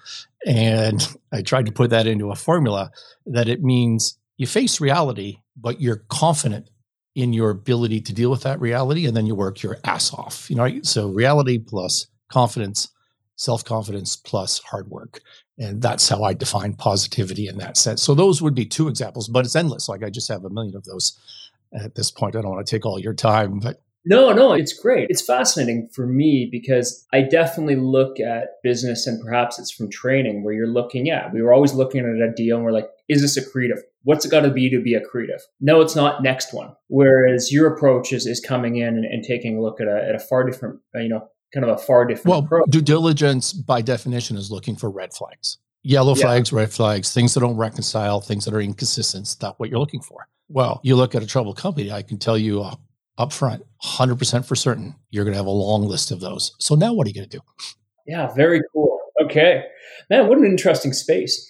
[0.46, 2.92] And I tried to put that into a formula
[3.26, 6.70] that it means you face reality, but you're confident
[7.16, 9.06] in your ability to deal with that reality.
[9.06, 10.50] And then you work your ass off.
[10.50, 12.90] You know, so reality plus confidence,
[13.36, 15.22] self confidence plus hard work.
[15.62, 18.02] And that's how I define positivity in that sense.
[18.02, 19.88] So those would be two examples, but it's endless.
[19.88, 21.20] Like I just have a million of those
[21.72, 22.36] at this point.
[22.36, 25.12] I don't want to take all your time, but no, no, it's great.
[25.12, 30.44] It's fascinating for me because I definitely look at business and perhaps it's from training
[30.44, 33.22] where you're looking at, we were always looking at a deal and we're like, is
[33.22, 33.80] this accretive?
[34.02, 35.42] What's it got to be to be accretive?
[35.60, 36.76] No, it's not next one.
[36.88, 40.16] Whereas your approach is, is coming in and, and taking a look at a, at
[40.16, 42.70] a far different, uh, you know, kind of a far different well, approach.
[42.70, 45.58] Due diligence by definition is looking for red flags.
[45.84, 46.24] Yellow yeah.
[46.24, 49.36] flags, red flags, things that don't reconcile, things that are inconsistent.
[49.40, 50.28] That's what you're looking for.
[50.48, 52.76] Well, you look at a troubled company, I can tell you uh,
[53.18, 56.54] up front, 100% for certain, you're going to have a long list of those.
[56.60, 57.44] So now what are you going to do?
[58.06, 59.00] Yeah, very cool.
[59.24, 59.64] Okay.
[60.10, 61.50] Man, what an interesting space.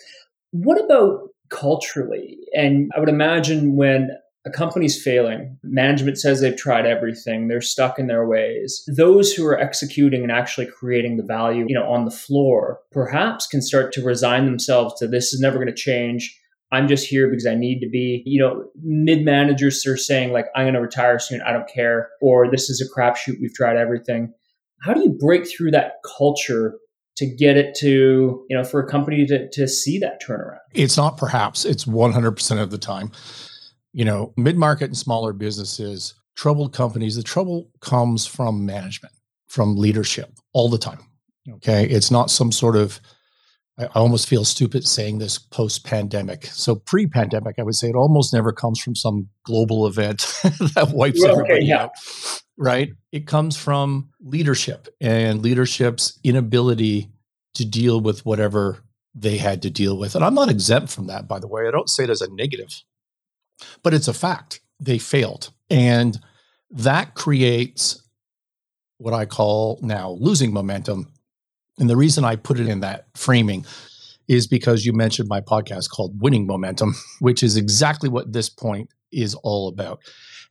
[0.52, 2.38] What about culturally?
[2.56, 4.10] And I would imagine when
[4.46, 5.58] a company's failing.
[5.64, 7.48] Management says they've tried everything.
[7.48, 8.84] They're stuck in their ways.
[8.88, 13.46] Those who are executing and actually creating the value, you know, on the floor, perhaps
[13.46, 16.38] can start to resign themselves to this is never going to change.
[16.72, 18.24] I'm just here because I need to be.
[18.26, 21.42] You know, mid managers are saying like, I'm going to retire soon.
[21.42, 22.10] I don't care.
[22.22, 23.40] Or this is a crapshoot.
[23.42, 24.34] We've tried everything.
[24.82, 26.80] how do you break through that culture
[27.18, 30.60] to get it to, you know, for a company to, to see that turnaround?
[30.74, 33.12] It's not perhaps, it's 100% of the time.
[33.94, 39.14] You know, mid market and smaller businesses, troubled companies, the trouble comes from management,
[39.48, 41.00] from leadership all the time.
[41.50, 41.86] Okay.
[41.86, 43.02] It's not some sort of,
[43.78, 46.46] I almost feel stupid saying this post pandemic.
[46.46, 50.20] So pre pandemic, I would say it almost never comes from some global event
[50.76, 51.84] that wipes well, everybody yeah.
[51.84, 51.92] out
[52.62, 52.94] right?
[53.12, 57.10] It comes from leadership and leadership's inability
[57.56, 58.84] to deal with whatever
[59.16, 60.16] they had to deal with.
[60.16, 61.68] And I'm not exempt from that, by the way.
[61.68, 62.70] I don't say it as a negative,
[63.84, 64.62] but it's a fact.
[64.80, 65.52] They failed.
[65.69, 66.19] And
[66.71, 68.02] that creates
[68.97, 71.12] what I call now losing momentum.
[71.80, 73.65] And the reason I put it in that framing
[74.28, 78.89] is because you mentioned my podcast called Winning Momentum, which is exactly what this point
[79.12, 80.00] is all about.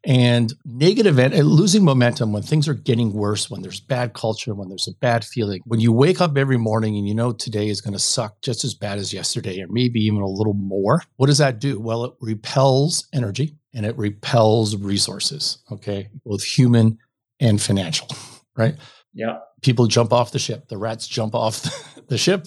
[0.04, 4.70] And negative and losing momentum when things are getting worse, when there's bad culture, when
[4.70, 7.82] there's a bad feeling, when you wake up every morning and you know today is
[7.82, 11.26] going to suck just as bad as yesterday, or maybe even a little more, what
[11.26, 11.78] does that do?
[11.78, 16.96] Well, it repels energy and it repels resources, okay, both human
[17.38, 18.08] and financial,
[18.56, 18.76] right?
[19.12, 19.38] Yeah.
[19.60, 21.62] People jump off the ship, the rats jump off
[22.08, 22.46] the ship,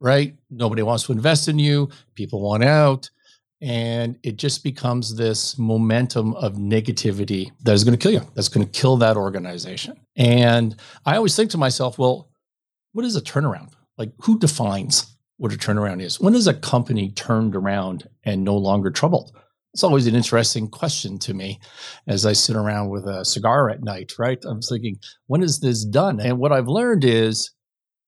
[0.00, 0.36] right?
[0.50, 3.08] Nobody wants to invest in you, people want out
[3.60, 8.48] and it just becomes this momentum of negativity that is going to kill you that's
[8.48, 9.98] going to kill that organization.
[10.16, 12.30] And i always think to myself well
[12.92, 13.72] what is a turnaround?
[13.96, 16.20] Like who defines what a turnaround is?
[16.20, 19.36] When is a company turned around and no longer troubled?
[19.74, 21.60] It's always an interesting question to me
[22.06, 24.38] as i sit around with a cigar at night right?
[24.44, 26.20] I'm thinking when is this done?
[26.20, 27.50] And what i've learned is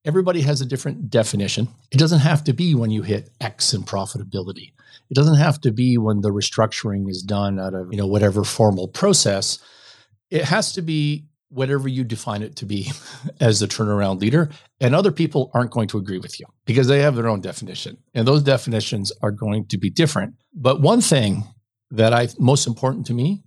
[0.04, 1.68] everybody has a different definition.
[1.90, 4.72] It doesn't have to be when you hit X in profitability.
[5.08, 8.44] It doesn't have to be when the restructuring is done out of, you know, whatever
[8.44, 9.58] formal process.
[10.30, 12.92] It has to be whatever you define it to be
[13.40, 14.50] as a turnaround leader.
[14.80, 17.98] And other people aren't going to agree with you because they have their own definition.
[18.14, 20.34] And those definitions are going to be different.
[20.54, 21.44] But one thing
[21.90, 23.42] that I most important to me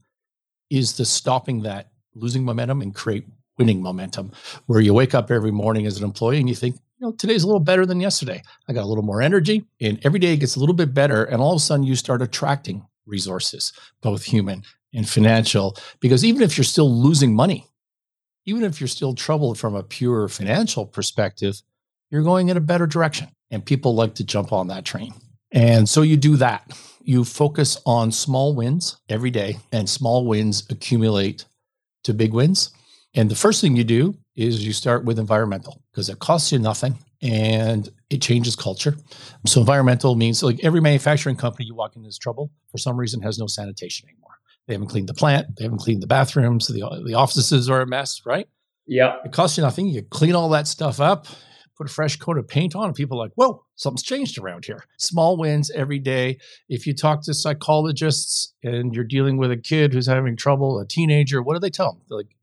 [0.69, 3.25] is the stopping that losing momentum and create
[3.57, 4.31] winning momentum
[4.65, 7.47] where you wake up every morning as an employee and you think, know, today's a
[7.47, 8.41] little better than yesterday.
[8.67, 11.23] I got a little more energy and every day it gets a little bit better.
[11.25, 14.63] And all of a sudden you start attracting resources, both human
[14.93, 17.67] and financial, because even if you're still losing money,
[18.45, 21.61] even if you're still troubled from a pure financial perspective,
[22.09, 23.29] you're going in a better direction.
[23.51, 25.13] And people like to jump on that train.
[25.51, 26.71] And so you do that.
[27.03, 31.45] You focus on small wins every day, and small wins accumulate
[32.03, 32.71] to big wins.
[33.13, 36.59] And the first thing you do is you start with environmental because it costs you
[36.59, 38.95] nothing and it changes culture.
[39.45, 43.21] So environmental means like every manufacturing company you walk into is trouble for some reason
[43.21, 44.31] has no sanitation anymore.
[44.67, 47.87] They haven't cleaned the plant, they haven't cleaned the bathrooms, the, the offices are a
[47.87, 48.47] mess, right?
[48.85, 49.15] Yeah.
[49.23, 49.87] It costs you nothing.
[49.87, 51.27] You clean all that stuff up,
[51.77, 54.65] put a fresh coat of paint on, and people are like, whoa, something's changed around
[54.65, 54.83] here.
[54.97, 56.39] Small wins every day.
[56.69, 60.87] If you talk to psychologists and you're dealing with a kid who's having trouble, a
[60.87, 62.01] teenager, what do they tell them?
[62.07, 62.35] They're like,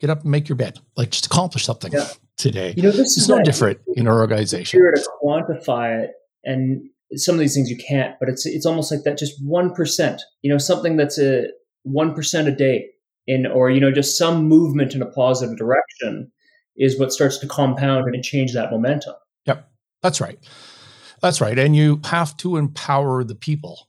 [0.00, 0.78] get up and make your bed.
[0.96, 2.08] Like just accomplish something yeah.
[2.42, 2.74] Today.
[2.76, 4.80] You know, this is no different in our organization.
[4.80, 6.10] Here to quantify it,
[6.44, 6.82] and
[7.14, 10.20] some of these things you can't, but it's it's almost like that just one percent.
[10.42, 11.46] You know, something that's a
[11.84, 12.86] one percent a day
[13.26, 16.32] in, or you know, just some movement in a positive direction
[16.76, 19.14] is what starts to compound and change that momentum.
[19.46, 19.68] Yep,
[20.02, 20.38] that's right.
[21.20, 21.58] That's right.
[21.58, 23.88] And you have to empower the people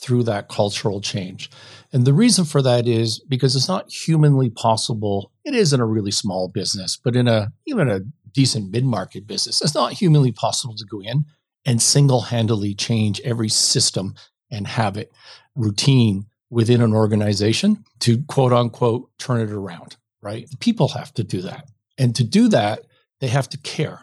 [0.00, 1.50] through that cultural change.
[1.92, 5.29] And the reason for that is because it's not humanly possible.
[5.44, 8.00] It is in a really small business, but in a even a
[8.32, 11.24] decent mid-market business, it's not humanly possible to go in
[11.66, 14.14] and single-handedly change every system
[14.50, 15.12] and have it
[15.54, 20.48] routine within an organization to quote unquote turn it around, right?
[20.60, 21.68] People have to do that.
[21.98, 22.86] And to do that,
[23.20, 24.02] they have to care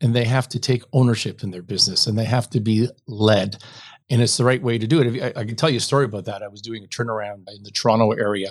[0.00, 3.56] and they have to take ownership in their business and they have to be led
[4.10, 5.22] and it's the right way to do it.
[5.22, 6.42] I, I, can tell you a story about that.
[6.42, 8.50] I was doing a turnaround in the Toronto area.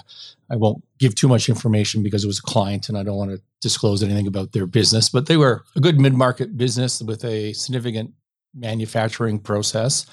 [0.50, 3.32] I won't give too much information because it was a client and I don't want
[3.32, 7.24] to disclose anything about their business, but they were a good mid market business with
[7.24, 8.14] a significant
[8.56, 10.06] manufacturing process.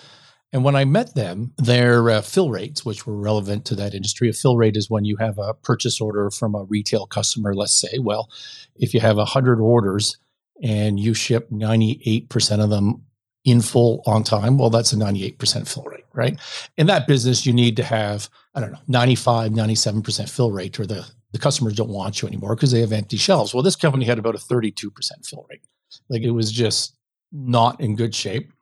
[0.52, 4.28] And when I met them, their uh, fill rates, which were relevant to that industry,
[4.28, 7.72] a fill rate is when you have a purchase order from a retail customer, let's
[7.72, 7.98] say.
[8.00, 8.28] Well,
[8.76, 10.18] if you have 100 orders
[10.62, 13.04] and you ship 98% of them
[13.44, 16.38] in full on time, well, that's a 98% fill rate, right?
[16.76, 20.86] In that business, you need to have, I don't know, 95, 97% fill rate, or
[20.86, 23.54] the, the customers don't want you anymore because they have empty shelves.
[23.54, 24.90] Well, this company had about a 32%
[25.24, 25.62] fill rate.
[26.08, 26.94] Like it was just
[27.32, 28.52] not in good shape.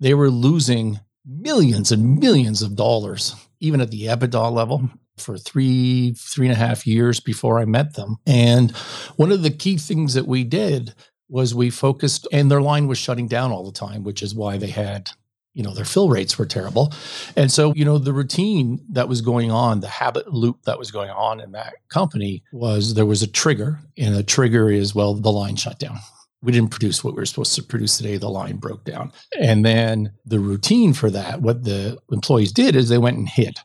[0.00, 4.88] They were losing millions and millions of dollars, even at the EBITDA level.
[5.18, 8.16] for three, three and a half years before I met them.
[8.26, 8.70] And
[9.16, 10.94] one of the key things that we did
[11.32, 14.58] was we focused, and their line was shutting down all the time, which is why
[14.58, 15.10] they had
[15.54, 16.92] you know their fill rates were terrible.
[17.36, 20.90] And so you know the routine that was going on the habit loop that was
[20.90, 25.14] going on in that company was there was a trigger and the trigger is well
[25.14, 25.98] the line shut down.
[26.42, 29.12] We didn't produce what we were supposed to produce today the line broke down.
[29.38, 33.58] And then the routine for that what the employees did is they went and hid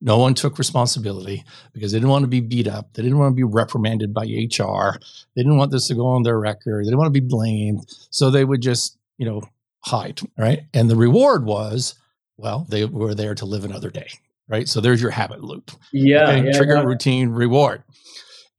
[0.00, 2.92] no one took responsibility because they didn't want to be beat up.
[2.94, 4.98] They didn't want to be reprimanded by HR.
[5.34, 6.84] They didn't want this to go on their record.
[6.84, 7.84] They didn't want to be blamed.
[8.10, 9.42] So they would just, you know,
[9.80, 10.62] hide, right?
[10.72, 11.94] And the reward was,
[12.36, 14.08] well, they were there to live another day,
[14.48, 14.68] right?
[14.68, 15.72] So there's your habit loop.
[15.92, 16.30] Yeah.
[16.30, 16.46] Okay?
[16.46, 16.84] yeah Trigger, yeah.
[16.84, 17.82] routine, reward.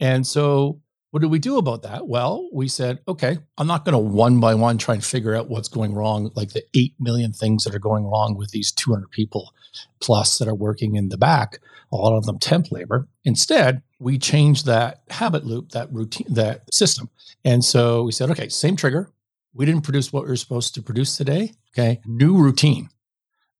[0.01, 2.07] And so what did we do about that?
[2.07, 5.49] Well, we said, okay, I'm not going to one by one try and figure out
[5.49, 9.09] what's going wrong, like the 8 million things that are going wrong with these 200
[9.09, 9.53] people
[9.99, 11.59] plus that are working in the back,
[11.91, 13.07] a lot of them temp labor.
[13.25, 17.09] Instead, we changed that habit loop, that routine, that system.
[17.43, 19.11] And so we said, okay, same trigger.
[19.53, 21.53] We didn't produce what we were supposed to produce today.
[21.73, 22.89] Okay, new routine.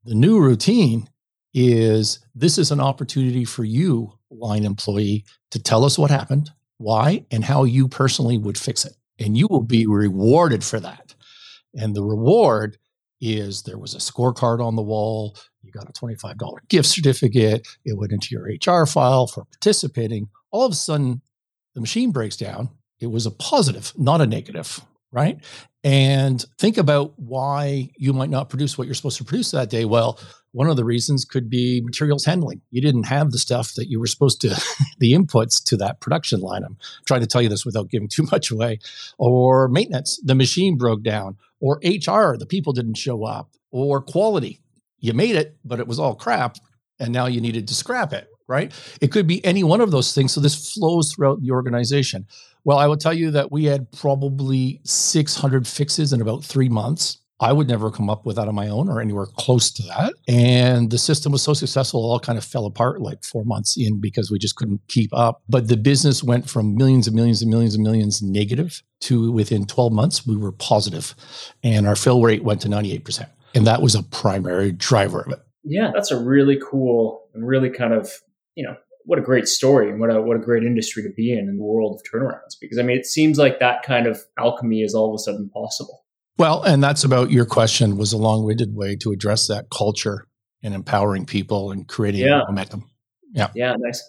[0.05, 1.09] The new routine
[1.53, 7.26] is this is an opportunity for you, line employee, to tell us what happened, why,
[7.30, 8.96] and how you personally would fix it.
[9.20, 11.13] And you will be rewarded for that.
[11.76, 12.78] And the reward
[13.22, 15.38] is there was a scorecard on the wall.
[15.62, 16.36] You got a $25
[16.70, 17.68] gift certificate.
[17.86, 20.30] It went into your HR file for participating.
[20.52, 21.22] All of a sudden,
[21.76, 22.70] the machine breaks down.
[23.00, 25.38] It was a positive, not a negative, right?
[25.84, 29.86] And think about why you might not produce what you're supposed to produce that day.
[29.86, 30.20] Well,
[30.51, 32.62] one of the reasons could be materials handling.
[32.71, 34.49] You didn't have the stuff that you were supposed to,
[34.99, 36.63] the inputs to that production line.
[36.63, 38.79] I'm trying to tell you this without giving too much away.
[39.17, 41.38] Or maintenance, the machine broke down.
[41.59, 43.51] Or HR, the people didn't show up.
[43.71, 44.62] Or quality,
[44.99, 46.57] you made it, but it was all crap.
[46.99, 48.73] And now you needed to scrap it, right?
[48.99, 50.33] It could be any one of those things.
[50.33, 52.25] So this flows throughout the organization.
[52.63, 57.19] Well, I will tell you that we had probably 600 fixes in about three months.
[57.41, 60.13] I would never come up with that on my own or anywhere close to that.
[60.28, 63.78] And the system was so successful, it all kind of fell apart like four months
[63.78, 65.41] in because we just couldn't keep up.
[65.47, 69.65] But the business went from millions and millions and millions and millions negative to within
[69.65, 71.15] 12 months, we were positive
[71.63, 73.30] and our fill rate went to 98%.
[73.56, 75.39] And that was a primary driver of it.
[75.63, 78.12] Yeah, that's a really cool and really kind of,
[78.56, 78.75] you know,
[79.06, 81.58] what a great story and what a what a great industry to be in in
[81.58, 82.56] the world of turnarounds.
[82.60, 85.49] Because I mean, it seems like that kind of alchemy is all of a sudden
[85.49, 86.04] possible.
[86.39, 90.25] Well, and that's about your question was a long-winded way to address that culture
[90.63, 92.43] and empowering people and creating Yeah.
[92.47, 92.89] momentum.
[93.34, 93.49] Yeah.
[93.54, 94.02] Yeah, nice.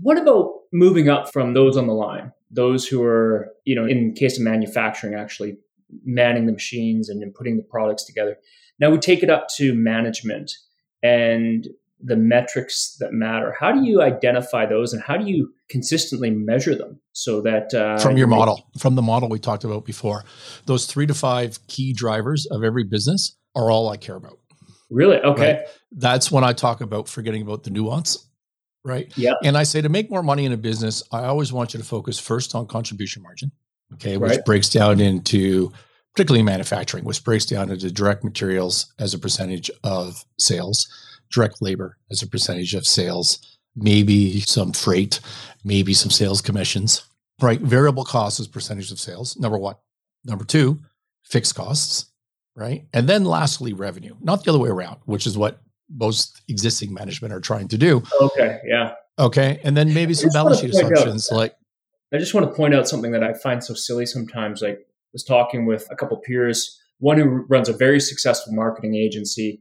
[0.00, 4.12] What about moving up from those on the line, those who are, you know, in
[4.14, 5.56] case of manufacturing, actually
[6.04, 8.36] manning the machines and, and putting the products together?
[8.80, 10.52] Now we take it up to management
[11.02, 11.68] and
[12.00, 13.54] the metrics that matter.
[13.58, 17.98] How do you identify those, and how do you consistently measure them so that uh,
[17.98, 20.24] from your model, from the model we talked about before,
[20.66, 24.38] those three to five key drivers of every business are all I care about.
[24.90, 25.18] Really?
[25.18, 25.54] Okay.
[25.54, 25.66] Right.
[25.92, 28.26] That's when I talk about forgetting about the nuance,
[28.84, 29.12] right?
[29.16, 29.34] Yeah.
[29.42, 31.84] And I say to make more money in a business, I always want you to
[31.84, 33.50] focus first on contribution margin,
[33.94, 34.44] okay, which Right.
[34.44, 35.72] breaks down into
[36.14, 40.88] particularly manufacturing, which breaks down into direct materials as a percentage of sales,
[41.30, 45.20] direct labor as a percentage of sales, maybe some freight,
[45.64, 47.04] maybe some sales commissions,
[47.40, 47.60] right?
[47.60, 49.76] Variable costs as percentage of sales, number one.
[50.24, 50.78] Number two,
[51.24, 52.06] fixed costs,
[52.56, 52.86] right?
[52.92, 55.60] And then lastly, revenue, not the other way around, which is what
[55.90, 58.02] most existing management are trying to do.
[58.20, 58.60] Okay.
[58.66, 58.94] Yeah.
[59.18, 59.60] Okay.
[59.64, 61.54] And then maybe some balance sheet point out- assumptions like,
[62.12, 64.62] I just want to point out something that I find so silly sometimes.
[64.62, 68.94] Like, I was talking with a couple peers, one who runs a very successful marketing
[68.94, 69.60] agency,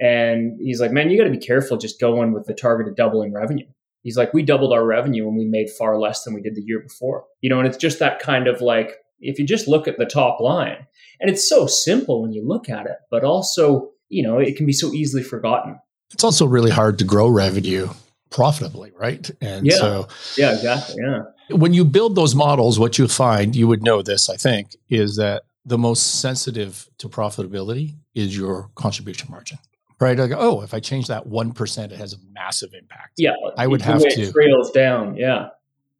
[0.00, 2.96] and he's like, "Man, you got to be careful just going with the target of
[2.96, 3.66] doubling revenue."
[4.02, 6.62] He's like, "We doubled our revenue and we made far less than we did the
[6.62, 9.88] year before." You know, and it's just that kind of like, if you just look
[9.88, 10.86] at the top line,
[11.20, 14.66] and it's so simple when you look at it, but also, you know, it can
[14.66, 15.78] be so easily forgotten.
[16.12, 17.86] it's also really hard to grow revenue
[18.30, 19.30] profitably, right?
[19.42, 19.74] And Yeah.
[19.76, 20.96] so Yeah, exactly.
[21.02, 21.22] Yeah.
[21.56, 25.16] when you build those models, what you find, you would know this, I think, is
[25.16, 29.58] that the most sensitive to profitability is your contribution margin.
[30.00, 30.16] Right?
[30.16, 33.14] Like, oh, if I change that 1%, it has a massive impact.
[33.16, 33.32] Yeah.
[33.56, 35.16] I would have to- trails down.
[35.16, 35.48] Yeah.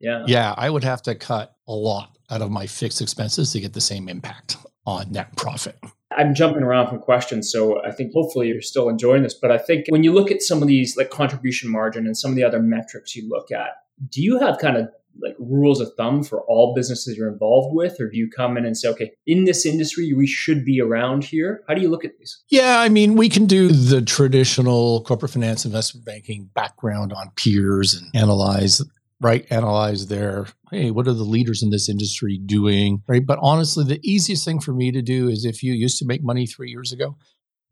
[0.01, 0.25] Yeah.
[0.27, 3.73] Yeah, I would have to cut a lot out of my fixed expenses to get
[3.73, 4.57] the same impact
[4.87, 5.77] on net profit.
[6.17, 9.35] I'm jumping around from questions, so I think hopefully you're still enjoying this.
[9.35, 12.31] But I think when you look at some of these like contribution margin and some
[12.31, 13.71] of the other metrics you look at,
[14.09, 14.89] do you have kind of
[15.21, 18.65] like rules of thumb for all businesses you're involved with, or do you come in
[18.65, 21.63] and say, okay, in this industry we should be around here?
[21.69, 22.43] How do you look at these?
[22.51, 27.95] Yeah, I mean, we can do the traditional corporate finance investment banking background on peers
[27.95, 28.83] and analyze
[29.21, 33.03] right analyze their hey what are the leaders in this industry doing?
[33.09, 33.27] Right?
[33.27, 36.23] But honestly the easiest thing for me to do is if you used to make
[36.23, 37.17] money 3 years ago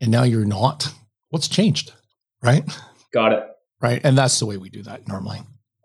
[0.01, 0.93] and now you're not
[1.31, 1.93] what's changed?
[2.43, 2.65] Right?
[3.13, 3.45] Got it.
[3.81, 4.01] Right?
[4.03, 5.39] And that's the way we do that normally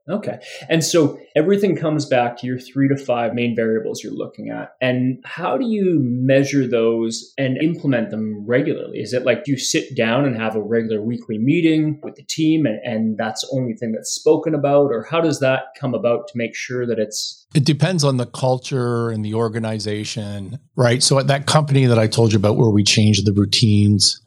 [0.09, 0.39] Okay.
[0.67, 4.73] And so everything comes back to your three to five main variables you're looking at.
[4.81, 8.99] And how do you measure those and implement them regularly?
[8.99, 12.23] Is it like do you sit down and have a regular weekly meeting with the
[12.23, 14.91] team and, and that's the only thing that's spoken about?
[14.91, 18.25] Or how does that come about to make sure that it's it depends on the
[18.25, 21.03] culture and the organization, right?
[21.03, 24.19] So at that company that I told you about where we changed the routines,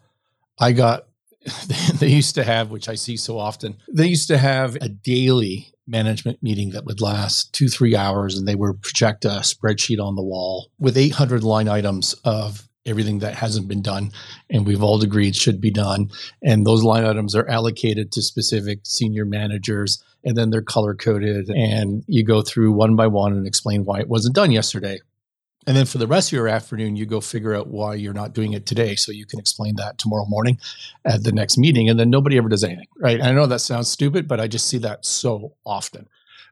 [0.60, 1.06] I got
[1.98, 5.72] they used to have, which I see so often, they used to have a daily
[5.86, 10.16] management meeting that would last two, three hours, and they would project a spreadsheet on
[10.16, 14.10] the wall with 800 line items of everything that hasn't been done
[14.50, 16.10] and we've all agreed should be done.
[16.42, 21.48] And those line items are allocated to specific senior managers and then they're color coded
[21.48, 25.00] and you go through one by one and explain why it wasn't done yesterday
[25.66, 28.32] and then for the rest of your afternoon, you go figure out why you're not
[28.32, 28.96] doing it today.
[28.96, 30.58] So you can explain that tomorrow morning
[31.04, 31.88] at the next meeting.
[31.88, 33.20] And then nobody ever does anything, right?
[33.22, 36.08] I know that sounds stupid, but I just see that so often,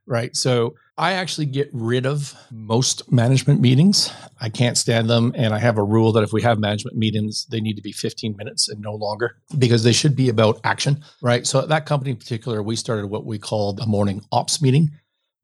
[0.07, 0.35] right?
[0.35, 4.13] So I actually get rid of most management meetings.
[4.41, 5.33] I can't stand them.
[5.35, 7.93] And I have a rule that if we have management meetings, they need to be
[7.93, 11.47] 15 minutes and no longer because they should be about action, right?
[11.47, 14.91] So at that company in particular, we started what we called a morning ops meeting,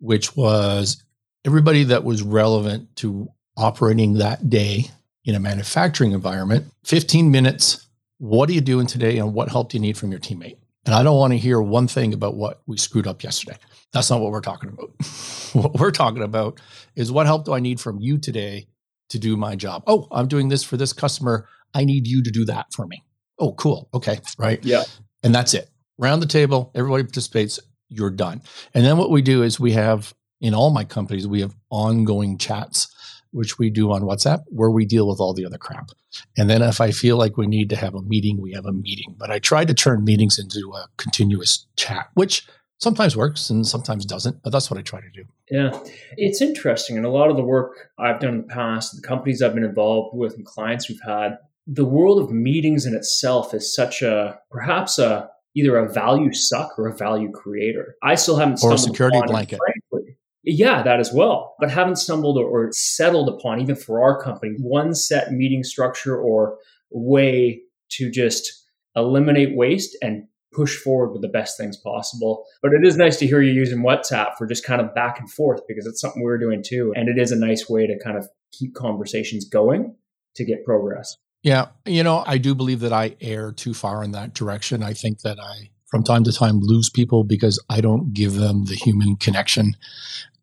[0.01, 1.03] which was
[1.45, 4.91] everybody that was relevant to operating that day
[5.25, 7.87] in a manufacturing environment, 15 minutes.
[8.19, 10.57] What are you doing today and what help do you need from your teammate?
[10.87, 13.59] And I don't want to hear one thing about what we screwed up yesterday.
[13.93, 14.91] That's not what we're talking about.
[15.53, 16.61] what we're talking about
[16.97, 18.69] is what help do I need from you today
[19.11, 19.83] to do my job?
[19.87, 21.47] Oh, I'm doing this for this customer.
[21.75, 23.05] I need you to do that for me.
[23.39, 23.89] Oh, cool.
[23.93, 24.21] Okay.
[24.39, 24.65] Right.
[24.65, 24.85] Yeah.
[25.23, 25.69] And that's it.
[25.99, 28.43] Round the table, everybody participates, you're done.
[28.73, 32.39] And then what we do is we have in all my companies, we have ongoing
[32.39, 32.89] chats
[33.31, 35.91] which we do on WhatsApp, where we deal with all the other crap.
[36.37, 38.73] And then if I feel like we need to have a meeting, we have a
[38.73, 39.15] meeting.
[39.19, 42.47] But I try to turn meetings into a continuous chat, which
[42.79, 45.25] sometimes works and sometimes doesn't, but that's what I try to do.
[45.51, 45.79] Yeah.
[46.17, 46.97] It's interesting.
[46.97, 49.65] And a lot of the work I've done in the past, the companies I've been
[49.65, 54.39] involved with and clients we've had, the world of meetings in itself is such a
[54.51, 57.97] perhaps a either a value suck or a value creator.
[58.03, 59.59] I still haven't or a security blanket.
[60.51, 61.55] Yeah, that as well.
[61.61, 66.57] But haven't stumbled or, settled upon, even for our company, one set meeting structure or
[66.91, 68.65] way to just
[68.97, 72.47] eliminate waste and push forward with the best things possible.
[72.63, 75.31] But it is nice to hear you using WhatsApp for just kind of back and
[75.31, 76.95] forth because it's something we're doing too.
[76.97, 79.95] And it is a nice way to kind of keep conversations going
[80.37, 81.15] to get progress.
[81.43, 81.67] Yeah.
[81.85, 84.83] You know, I do believe that I err too far in that direction.
[84.83, 88.65] I think that I, from time to time, lose people because I don't give them
[88.65, 89.77] the human connection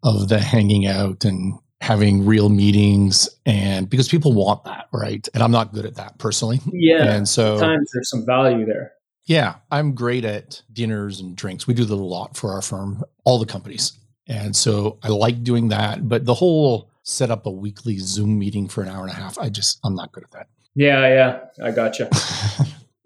[0.05, 5.27] of the hanging out and having real meetings and because people want that right?
[5.33, 6.61] And i'm not good at that personally.
[6.71, 8.93] Yeah and so sometimes there's some value there.
[9.25, 11.67] Yeah i'm great at dinners and drinks.
[11.67, 13.91] We do that a lot for our firm all the companies.
[14.27, 18.67] And so i like doing that but the whole set up a weekly zoom meeting
[18.67, 20.47] for an hour and a half i just i'm not good at that.
[20.75, 22.09] Yeah yeah i gotcha.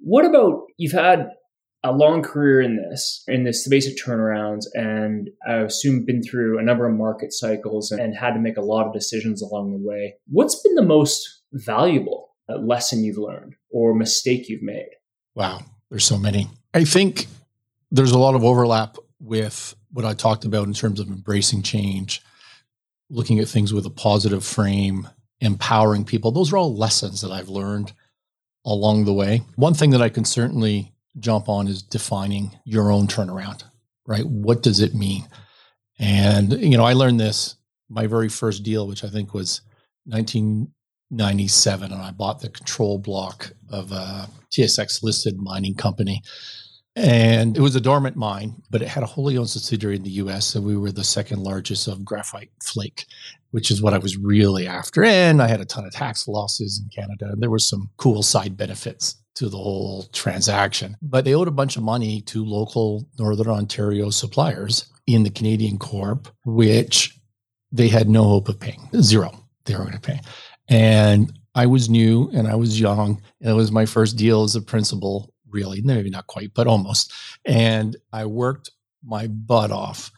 [0.01, 1.29] What about you've had
[1.83, 6.59] a long career in this, in this space of turnarounds, and I assume been through
[6.59, 9.87] a number of market cycles and had to make a lot of decisions along the
[9.87, 10.15] way.
[10.27, 14.89] What's been the most valuable uh, lesson you've learned or mistake you've made?
[15.35, 16.49] Wow, there's so many.
[16.73, 17.27] I think
[17.91, 22.21] there's a lot of overlap with what I talked about in terms of embracing change,
[23.09, 25.07] looking at things with a positive frame,
[25.39, 26.31] empowering people.
[26.31, 27.93] Those are all lessons that I've learned
[28.65, 29.43] along the way.
[29.55, 33.63] One thing that I can certainly jump on is defining your own turnaround,
[34.05, 34.25] right?
[34.25, 35.27] What does it mean?
[35.97, 37.55] And, you know, I learned this
[37.89, 39.61] my very first deal, which I think was
[40.05, 46.21] 1997, and I bought the control block of a TSX listed mining company.
[46.95, 50.09] And it was a dormant mine, but it had a wholly owned subsidiary in the
[50.11, 50.45] US.
[50.45, 53.05] So we were the second largest of graphite flake,
[53.51, 55.03] which is what I was really after.
[55.03, 57.29] And I had a ton of tax losses in Canada.
[57.31, 60.97] And there were some cool side benefits to the whole transaction.
[61.01, 65.77] But they owed a bunch of money to local Northern Ontario suppliers in the Canadian
[65.77, 67.17] Corp, which
[67.71, 68.89] they had no hope of paying.
[69.01, 69.31] Zero.
[69.63, 70.19] They were going to pay.
[70.67, 73.21] And I was new and I was young.
[73.39, 75.81] And it was my first deal as a principal, really.
[75.81, 77.13] Maybe not quite, but almost.
[77.45, 78.71] And I worked
[79.03, 80.11] my butt off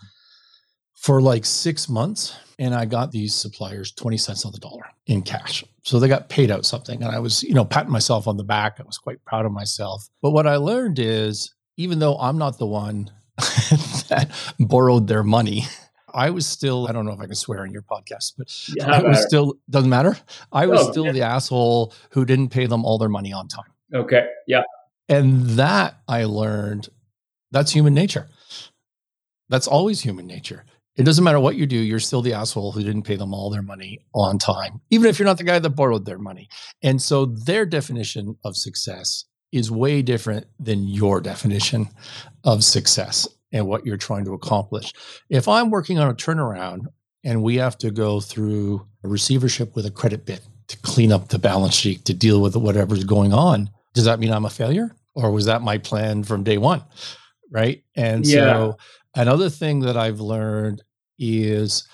[1.01, 5.23] for like six months and I got these suppliers 20 cents on the dollar in
[5.23, 5.65] cash.
[5.81, 7.01] So they got paid out something.
[7.01, 8.79] And I was, you know, patting myself on the back.
[8.79, 10.07] I was quite proud of myself.
[10.21, 13.09] But what I learned is even though I'm not the one
[14.09, 14.29] that
[14.59, 15.63] borrowed their money,
[16.13, 18.91] I was still, I don't know if I can swear in your podcast, but yeah,
[18.91, 20.15] I was uh, still, doesn't matter.
[20.51, 21.13] I was oh, still yeah.
[21.13, 23.71] the asshole who didn't pay them all their money on time.
[23.91, 24.27] Okay.
[24.45, 24.61] Yeah.
[25.09, 26.89] And that I learned
[27.49, 28.29] that's human nature.
[29.49, 30.63] That's always human nature.
[30.97, 33.49] It doesn't matter what you do, you're still the asshole who didn't pay them all
[33.49, 36.49] their money on time, even if you're not the guy that borrowed their money.
[36.83, 41.89] And so their definition of success is way different than your definition
[42.43, 44.93] of success and what you're trying to accomplish.
[45.29, 46.87] If I'm working on a turnaround
[47.23, 51.27] and we have to go through a receivership with a credit bid to clean up
[51.27, 54.95] the balance sheet to deal with whatever's going on, does that mean I'm a failure?
[55.13, 56.83] Or was that my plan from day one?
[57.51, 57.83] Right.
[57.95, 58.53] And yeah.
[58.53, 58.77] so
[59.15, 60.83] Another thing that I've learned
[61.19, 61.87] is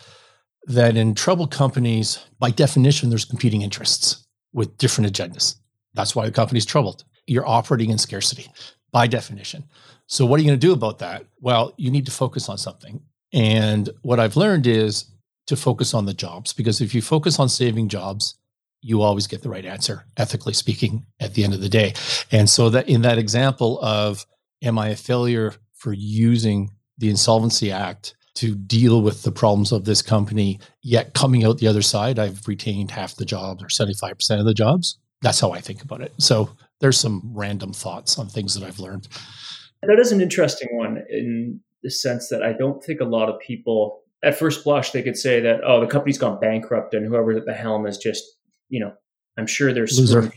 [0.65, 5.55] that in troubled companies, by definition, there's competing interests with different agendas.
[5.93, 7.03] That's why the company's troubled.
[7.25, 8.47] You're operating in scarcity
[8.91, 9.63] by definition.
[10.07, 11.25] So, what are you going to do about that?
[11.41, 13.01] Well, you need to focus on something.
[13.33, 15.05] And what I've learned is
[15.47, 18.35] to focus on the jobs, because if you focus on saving jobs,
[18.81, 21.93] you always get the right answer, ethically speaking, at the end of the day.
[22.31, 24.25] And so, that in that example of,
[24.61, 29.85] am I a failure for using the Insolvency Act to deal with the problems of
[29.85, 34.39] this company, yet coming out the other side, I've retained half the jobs or 75%
[34.39, 34.99] of the jobs.
[35.23, 36.13] That's how I think about it.
[36.19, 39.07] So there's some random thoughts on things that I've learned.
[39.81, 43.39] That is an interesting one in the sense that I don't think a lot of
[43.39, 47.37] people, at first blush, they could say that, oh, the company's gone bankrupt and whoever's
[47.37, 48.23] at the helm is just,
[48.69, 48.93] you know,
[49.37, 50.31] I'm sure there's loser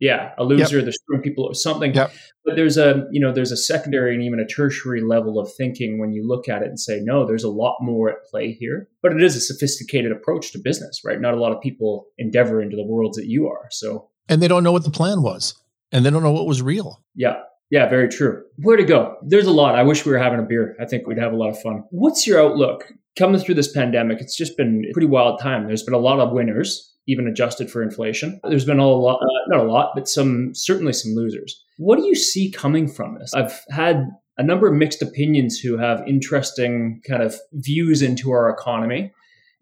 [0.00, 0.84] yeah a loser yep.
[0.84, 1.94] they're screwing people or something.
[1.94, 2.12] Yep.
[2.44, 5.98] but there's a you know there's a secondary and even a tertiary level of thinking
[5.98, 8.88] when you look at it and say no there's a lot more at play here.
[9.02, 11.20] But it is a sophisticated approach to business right?
[11.20, 14.10] Not a lot of people endeavor into the worlds that you are so.
[14.28, 15.54] And they don't know what the plan was
[15.92, 17.02] and they don't know what was real.
[17.14, 17.36] Yeah.
[17.70, 18.42] Yeah very true.
[18.56, 19.16] Where to go?
[19.22, 19.74] There's a lot.
[19.74, 20.76] I wish we were having a beer.
[20.80, 21.84] I think we'd have a lot of fun.
[21.90, 22.92] What's your outlook?
[23.18, 25.66] Coming through this pandemic it's just been a pretty wild time.
[25.66, 28.40] There's been a lot of winners even adjusted for inflation.
[28.48, 31.62] There's been a lot, uh, not a lot, but some certainly some losers.
[31.78, 33.32] What do you see coming from this?
[33.34, 38.50] I've had a number of mixed opinions who have interesting kind of views into our
[38.50, 39.12] economy.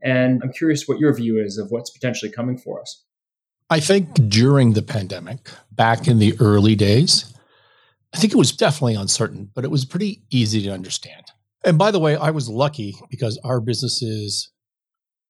[0.02, 3.04] And I'm curious what your view is of what's potentially coming for us.
[3.70, 7.32] I think during the pandemic, back in the early days,
[8.12, 11.24] I think it was definitely uncertain, but it was pretty easy to understand.
[11.64, 14.52] And by the way, I was lucky because our businesses,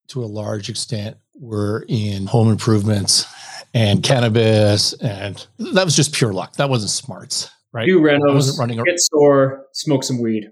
[0.08, 3.26] to a large extent, were in home improvements
[3.72, 6.56] and cannabis, and that was just pure luck.
[6.56, 7.86] That wasn't smarts, right?
[7.86, 10.50] Do renos, I wasn't running a get store, smoke some weed.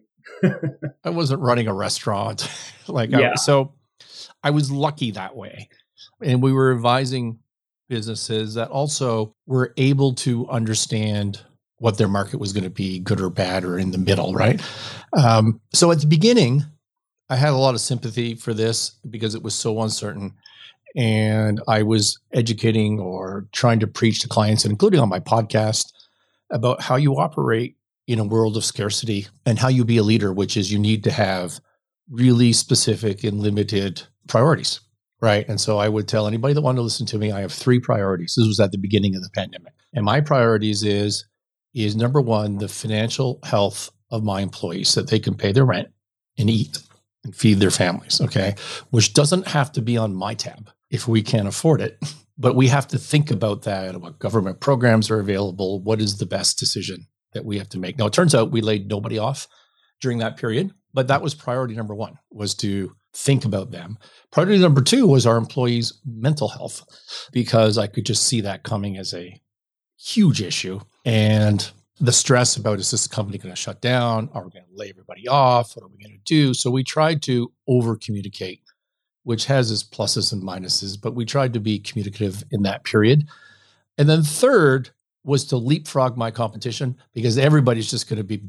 [1.05, 2.51] I wasn't running a restaurant,
[2.89, 3.33] like yeah.
[3.33, 3.75] I, so.
[4.45, 5.69] I was lucky that way,
[6.21, 7.39] and we were advising
[7.89, 11.41] businesses that also were able to understand
[11.79, 14.61] what their market was going to be, good or bad, or in the middle, right?
[15.17, 16.65] Um, so at the beginning,
[17.29, 20.35] I had a lot of sympathy for this because it was so uncertain
[20.97, 25.93] and I was educating or trying to preach to clients, and including on my podcast,
[26.51, 27.77] about how you operate
[28.07, 31.05] in a world of scarcity and how you be a leader, which is you need
[31.05, 31.61] to have
[32.11, 34.81] really specific and limited priorities.
[35.21, 35.49] Right.
[35.49, 37.79] And so I would tell anybody that wanted to listen to me, I have three
[37.79, 38.35] priorities.
[38.37, 39.73] This was at the beginning of the pandemic.
[39.95, 41.25] And my priorities is
[41.75, 45.65] is number one, the financial health of my employees so that they can pay their
[45.65, 45.89] rent
[46.37, 46.79] and eat
[47.25, 48.21] and feed their families.
[48.21, 48.57] Okay.
[48.91, 51.99] Which doesn't have to be on my tab if we can't afford it.
[52.39, 56.27] But we have to think about that, what government programs are available, what is the
[56.27, 57.99] best decision that we have to make.
[57.99, 59.49] Now it turns out we laid nobody off
[60.01, 63.99] during that period, but that was priority number one was to think about them.
[64.31, 66.83] Priority number two was our employees' mental health,
[67.33, 69.41] because I could just see that coming as a
[69.99, 70.81] huge issue.
[71.05, 71.71] And
[72.01, 74.29] the stress about is this company going to shut down?
[74.35, 75.77] Are we going to lay everybody off?
[75.77, 76.55] What are we going to do?
[76.55, 78.62] So we tried to over communicate
[79.25, 83.29] which has its pluses and minuses, but we tried to be communicative in that period.
[83.99, 84.91] And then third
[85.25, 88.43] was to leapfrog my competition because everybody's just going to be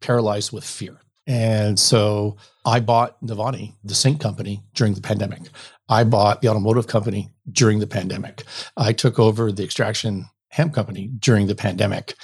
[0.00, 1.00] paralyzed with fear.
[1.26, 5.42] And so I bought Navani, the sink company, during the pandemic.
[5.88, 8.42] I bought the automotive company during the pandemic.
[8.76, 12.14] I took over the extraction hemp company during the pandemic.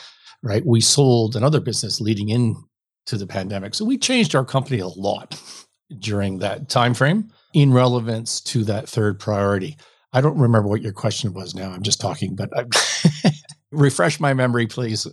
[0.43, 0.65] Right?
[0.67, 2.57] We sold another business leading in
[3.07, 3.75] to the pandemic.
[3.75, 5.41] So we changed our company a lot
[5.99, 9.79] during that time frame in relevance to that third priority.
[10.13, 11.71] I don't remember what your question was now.
[11.71, 12.67] I'm just talking, but I,
[13.73, 15.07] refresh my memory, please.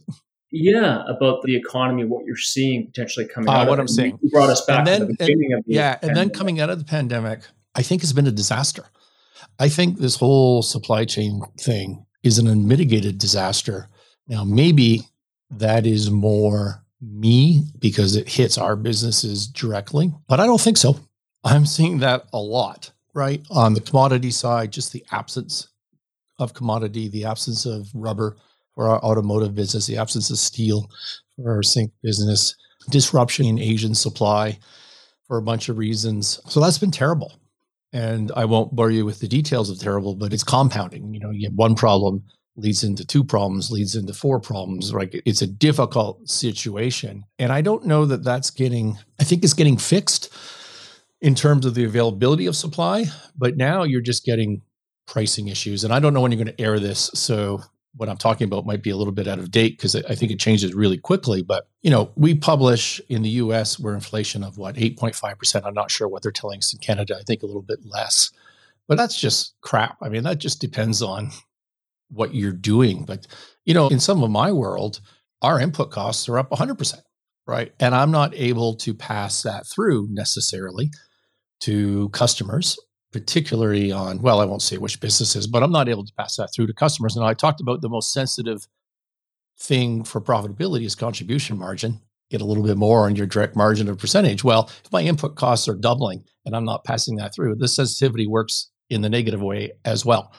[0.52, 3.70] Yeah, about the economy, what you're seeing potentially coming uh, out.
[3.70, 4.20] What I'm saying.
[4.22, 6.04] You brought us back and then, to the beginning and, of the yeah, pandemic.
[6.10, 7.44] and then coming out of the pandemic,
[7.76, 8.88] I think has been a disaster.
[9.58, 13.88] I think this whole supply chain thing is an unmitigated disaster.
[14.28, 15.04] Now, maybe
[15.50, 21.00] that is more me because it hits our businesses directly, but I don't think so.
[21.44, 23.46] I'm seeing that a lot, right?
[23.52, 25.68] On the commodity side, just the absence
[26.40, 28.38] of commodity, the absence of rubber
[28.74, 30.90] for our automotive business, the absence of steel
[31.36, 32.56] for our zinc business,
[32.90, 34.58] disruption in Asian supply
[35.28, 36.40] for a bunch of reasons.
[36.48, 37.34] So that's been terrible.
[37.92, 41.14] And I won't bore you with the details of terrible, but it's compounding.
[41.14, 42.24] You know, you have one problem
[42.56, 44.94] leads into two problems, leads into four problems.
[44.94, 45.14] Right?
[45.26, 47.24] It's a difficult situation.
[47.38, 50.34] And I don't know that that's getting, I think it's getting fixed
[51.24, 53.06] in terms of the availability of supply,
[53.36, 54.62] but now you're just getting
[55.08, 55.86] pricing issues.
[55.86, 57.10] And I don't know when you're going to air this.
[57.14, 57.64] So
[57.96, 60.34] what I'm talking about might be a little bit out of date because I think
[60.34, 61.42] it changes really quickly.
[61.42, 63.80] But you know, we publish in the U.S.
[63.80, 65.66] we're inflation of what 8.5 percent.
[65.66, 67.16] I'm not sure what they're telling us in Canada.
[67.18, 68.30] I think a little bit less,
[68.90, 69.98] but that's just crap.
[70.02, 71.32] I mean, that just depends on
[72.10, 73.06] what you're doing.
[73.06, 73.28] But
[73.64, 75.00] you know, in some of my world,
[75.42, 77.04] our input costs are up 100 percent,
[77.48, 77.72] right?
[77.80, 80.92] And I'm not able to pass that through necessarily
[81.64, 82.78] to customers
[83.14, 86.50] particularly on, well, I won't say which businesses, but I'm not able to pass that
[86.54, 87.16] through to customers.
[87.16, 88.68] And I talked about the most sensitive
[89.58, 92.02] thing for profitability is contribution margin.
[92.32, 94.44] Get a little bit more on your direct margin of percentage.
[94.44, 98.28] Well, if my input costs are doubling and I'm not passing that through, the sensitivity
[98.28, 100.34] works in the negative way as well,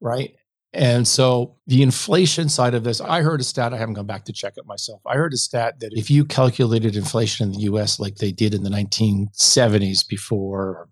[0.00, 0.34] right?
[0.72, 4.24] And so the inflation side of this, I heard a stat, I haven't gone back
[4.26, 5.00] to check it myself.
[5.04, 8.54] I heard a stat that if you calculated inflation in the US like they did
[8.54, 10.88] in the 1970s before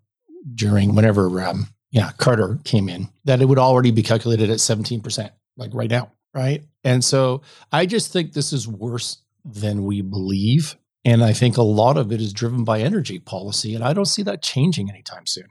[0.55, 5.31] during whenever um, yeah Carter came in that it would already be calculated at 17%
[5.57, 6.63] like right now right?
[6.85, 10.77] And so I just think this is worse than we believe.
[11.05, 14.07] And I think a lot of it is driven by energy policy and I don't
[14.07, 15.49] see that changing anytime soon.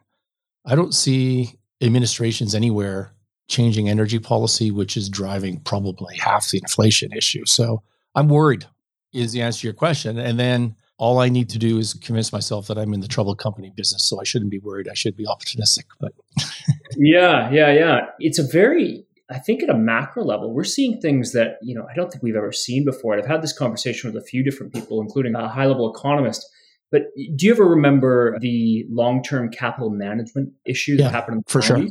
[0.65, 3.13] I don't see administrations anywhere
[3.47, 7.81] changing energy policy which is driving probably half the inflation issue so
[8.15, 8.65] I'm worried
[9.13, 12.33] is the answer to your question and then all I need to do is convince
[12.33, 14.03] myself that I'm in the troubled company business.
[14.03, 14.87] So I shouldn't be worried.
[14.89, 15.85] I should be opportunistic.
[15.99, 16.13] But
[16.97, 17.99] yeah, yeah, yeah.
[18.19, 21.85] It's a very, I think at a macro level, we're seeing things that, you know,
[21.89, 23.13] I don't think we've ever seen before.
[23.13, 26.47] And I've had this conversation with a few different people, including a high level economist.
[26.91, 27.03] But
[27.35, 31.85] do you ever remember the long term capital management issue that yeah, happened for sure.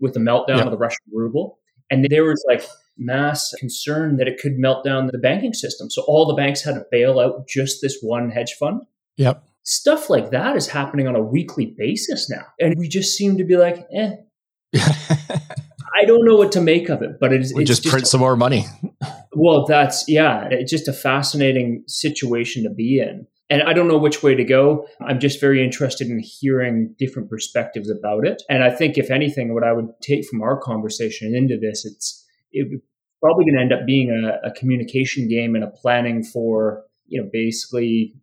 [0.00, 0.64] With the meltdown yeah.
[0.64, 1.58] of the Russian ruble?
[1.90, 2.64] And there was like
[2.96, 5.90] mass concern that it could melt down the banking system.
[5.90, 8.82] So all the banks had to bail out just this one hedge fund.
[9.16, 9.44] Yep.
[9.62, 12.44] Stuff like that is happening on a weekly basis now.
[12.58, 14.12] And we just seem to be like, eh.
[14.74, 17.52] I don't know what to make of it, but it is.
[17.52, 18.64] We just, just print some more money.
[19.34, 23.26] well, that's, yeah, it's just a fascinating situation to be in.
[23.50, 24.86] And I don't know which way to go.
[25.06, 28.42] I'm just very interested in hearing different perspectives about it.
[28.48, 32.24] And I think, if anything, what I would take from our conversation into this, it's
[32.52, 32.80] it,
[33.20, 37.20] probably going to end up being a, a communication game and a planning for, you
[37.20, 38.14] know, basically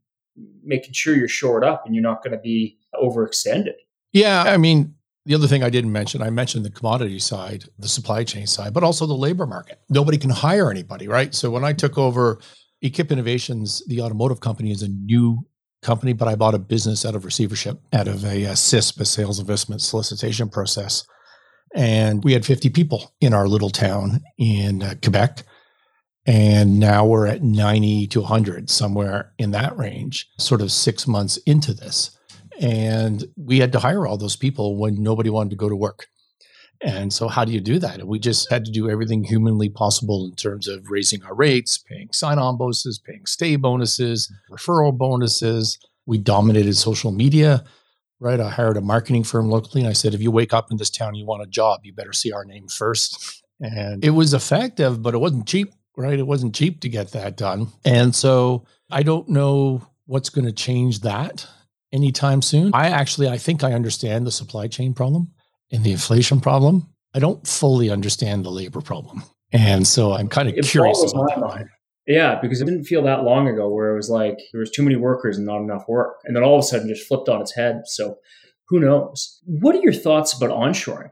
[0.64, 3.76] making sure you're shored up and you're not going to be overextended.
[4.14, 4.44] Yeah.
[4.44, 8.24] I mean, the other thing I didn't mention, I mentioned the commodity side, the supply
[8.24, 9.82] chain side, but also the labor market.
[9.90, 11.36] Nobody can hire anybody, right?
[11.36, 12.40] So when I took over
[12.82, 15.46] Equip Innovations, the automotive company is a new
[15.82, 19.06] company, but I bought a business out of receivership, out of a, a SISP, a
[19.06, 21.06] sales investment solicitation process.
[21.74, 25.44] And we had 50 people in our little town in uh, Quebec.
[26.26, 31.38] And now we're at 90 to 100, somewhere in that range, sort of six months
[31.46, 32.18] into this.
[32.60, 36.08] And we had to hire all those people when nobody wanted to go to work.
[36.82, 38.06] And so, how do you do that?
[38.08, 42.10] we just had to do everything humanly possible in terms of raising our rates, paying
[42.12, 44.54] sign on bonuses, paying stay bonuses, mm-hmm.
[44.54, 45.80] referral bonuses.
[46.06, 47.64] We dominated social media
[48.20, 48.40] right?
[48.40, 50.90] I hired a marketing firm locally and I said, if you wake up in this
[50.90, 53.44] town, you want a job, you better see our name first.
[53.60, 56.20] And it was effective, but it wasn't cheap, right?
[56.20, 57.70] It wasn't cheap to get that done.
[57.84, 61.48] And so I don't know what's going to change that
[61.92, 62.70] anytime soon.
[62.76, 65.32] I actually, I think I understand the supply chain problem
[65.72, 66.88] and the inflation problem.
[67.14, 69.24] I don't fully understand the labor problem.
[69.52, 71.66] And so I'm kind of it curious about that.
[72.06, 74.84] Yeah, because it didn't feel that long ago where it was like there was too
[74.84, 76.16] many workers and not enough work.
[76.24, 77.82] And then all of a sudden just flipped on its head.
[77.86, 78.18] So
[78.70, 79.42] who knows?
[79.46, 81.12] What are your thoughts about onshoring?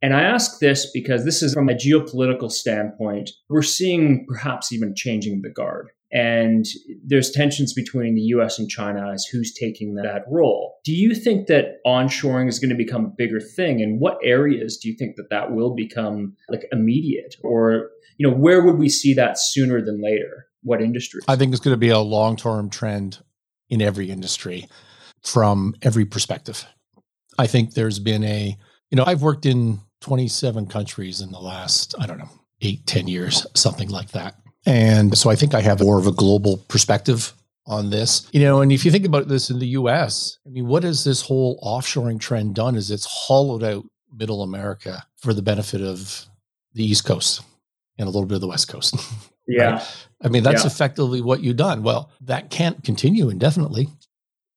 [0.00, 3.30] And I ask this because this is from a geopolitical standpoint.
[3.48, 5.90] We're seeing perhaps even changing the guard.
[6.12, 6.66] And
[7.04, 10.74] there's tensions between the US and China as who's taking that role.
[10.84, 13.80] Do you think that onshoring is going to become a bigger thing?
[13.80, 17.36] And what areas do you think that that will become like immediate?
[17.42, 20.46] Or, you know, where would we see that sooner than later?
[20.62, 21.24] what industries?
[21.28, 23.18] I think it's going to be a long term trend
[23.68, 24.68] in every industry
[25.22, 26.66] from every perspective.
[27.38, 28.56] I think there's been a,
[28.90, 32.28] you know, I've worked in 27 countries in the last, I don't know,
[32.60, 34.36] eight, 10 years, something like that.
[34.66, 37.32] And so I think I have more of a global perspective
[37.66, 38.28] on this.
[38.32, 41.04] You know, and if you think about this in the US, I mean, what has
[41.04, 46.26] this whole offshoring trend done is it's hollowed out middle America for the benefit of
[46.74, 47.42] the East Coast
[47.98, 48.94] and a little bit of the West Coast.
[49.48, 49.72] Yeah.
[49.72, 49.96] right?
[50.22, 50.68] I mean, that's Yeah.
[50.68, 51.82] effectively what you've done.
[51.82, 53.88] Well, that can't continue indefinitely,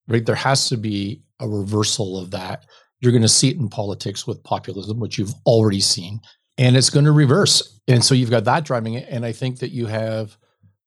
[0.07, 0.23] right?
[0.23, 2.65] There has to be a reversal of that.
[3.01, 6.21] You're going to see it in politics with populism, which you've already seen,
[6.57, 7.79] and it's going to reverse.
[7.87, 9.07] And so you've got that driving it.
[9.09, 10.37] And I think that you have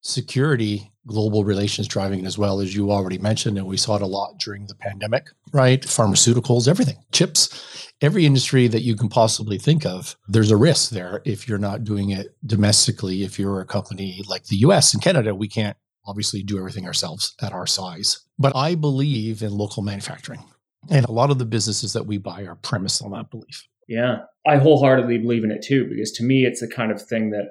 [0.01, 3.57] security, global relations driving it as well, as you already mentioned.
[3.57, 5.81] And we saw it a lot during the pandemic, right?
[5.81, 11.21] Pharmaceuticals, everything, chips, every industry that you can possibly think of, there's a risk there
[11.25, 13.23] if you're not doing it domestically.
[13.23, 17.35] If you're a company like the US and Canada, we can't obviously do everything ourselves
[17.41, 18.21] at our size.
[18.37, 20.43] But I believe in local manufacturing.
[20.89, 23.67] And a lot of the businesses that we buy are premised on that belief.
[23.89, 24.19] Yeah.
[24.47, 27.49] I wholeheartedly believe in it too, because to me, it's the kind of thing that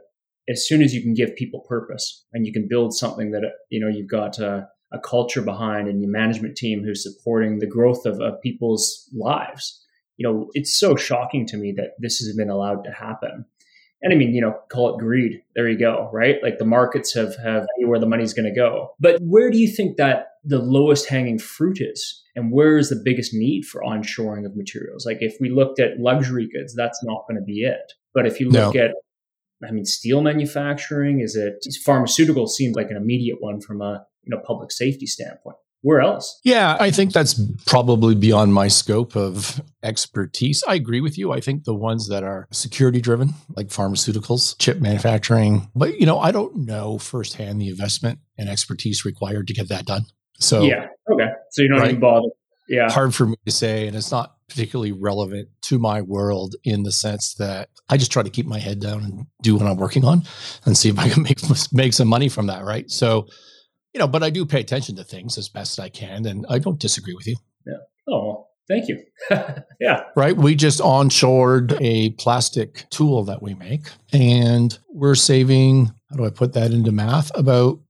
[0.48, 3.80] as soon as you can give people purpose and you can build something that, you
[3.80, 8.06] know, you've got a, a culture behind and your management team who's supporting the growth
[8.06, 9.84] of, of people's lives,
[10.16, 13.44] you know, it's so shocking to me that this has been allowed to happen.
[14.00, 15.42] And I mean, you know, call it greed.
[15.56, 16.36] There you go, right?
[16.42, 18.90] Like the markets have have where the money's going to go.
[19.00, 22.22] But where do you think that the lowest hanging fruit is?
[22.36, 25.04] And where is the biggest need for onshoring of materials?
[25.04, 27.92] Like if we looked at luxury goods, that's not going to be it.
[28.14, 28.80] But if you look No.
[28.80, 28.90] at
[29.66, 34.30] I mean, steel manufacturing, is it pharmaceutical seems like an immediate one from a you
[34.30, 35.56] know public safety standpoint.
[35.82, 36.40] Where else?
[36.44, 40.62] Yeah, I think that's probably beyond my scope of expertise.
[40.66, 41.32] I agree with you.
[41.32, 46.18] I think the ones that are security driven, like pharmaceuticals, chip manufacturing, but you know,
[46.18, 50.02] I don't know firsthand the investment and expertise required to get that done.
[50.40, 50.86] So yeah.
[51.12, 51.28] Okay.
[51.52, 51.88] So you're not Right.
[51.90, 52.32] even bothered.
[52.68, 52.90] Yeah.
[52.90, 56.92] hard for me to say, and it's not particularly relevant to my world in the
[56.92, 60.04] sense that I just try to keep my head down and do what I'm working
[60.04, 60.24] on
[60.66, 61.38] and see if I can make
[61.72, 62.64] make some money from that.
[62.64, 62.90] Right.
[62.90, 63.26] So,
[63.98, 66.60] you know, but I do pay attention to things as best I can, and I
[66.60, 67.34] don't disagree with you.
[67.66, 67.78] Yeah.
[68.08, 69.02] Oh, thank you.
[69.80, 70.04] yeah.
[70.14, 70.36] Right.
[70.36, 76.30] We just onshored a plastic tool that we make, and we're saving, how do I
[76.30, 77.36] put that into math?
[77.36, 77.80] About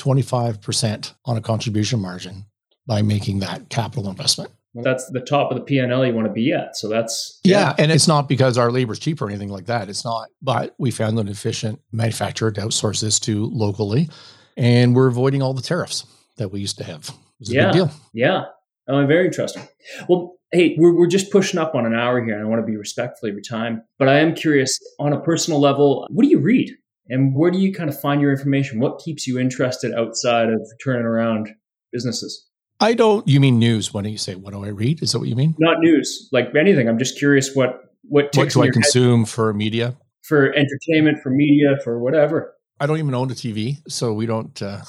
[0.00, 2.46] 25% on a contribution margin
[2.88, 4.50] by making that capital investment.
[4.74, 6.76] Well, that's the top of the P&L you want to be at.
[6.76, 7.74] So that's Yeah.
[7.78, 9.88] And it's not because our labor is cheap or anything like that.
[9.88, 10.30] It's not.
[10.40, 14.08] But we found an efficient manufacturer to outsource this to locally,
[14.56, 16.04] and we're avoiding all the tariffs
[16.36, 17.08] that we used to have.
[17.08, 17.88] It was a Yeah.
[18.12, 18.42] Yeah.
[18.88, 19.62] Oh, very interesting.
[20.08, 22.66] Well, hey, we're, we're just pushing up on an hour here, and I want to
[22.66, 23.82] be respectful of your time.
[23.98, 26.70] But I am curious, on a personal level, what do you read?
[27.08, 28.80] And where do you kind of find your information?
[28.80, 31.50] What keeps you interested outside of turning around
[31.92, 32.48] businesses?
[32.80, 35.02] I don't, you mean news when you say, what do I read?
[35.02, 35.54] Is that what you mean?
[35.58, 36.88] Not news, like anything.
[36.88, 39.96] I'm just curious what what What do I your head consume for media?
[40.22, 42.54] for entertainment, for media, for whatever.
[42.80, 44.60] I don't even own a TV, so we don't.
[44.60, 44.82] Uh,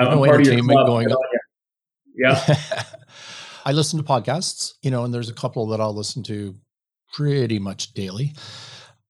[0.00, 0.86] I'm No entertainment club.
[0.86, 1.12] going on.
[1.12, 1.38] on.
[2.14, 2.56] Yeah.
[3.64, 6.54] I listen to podcasts, you know, and there's a couple that I'll listen to
[7.12, 8.32] pretty much daily.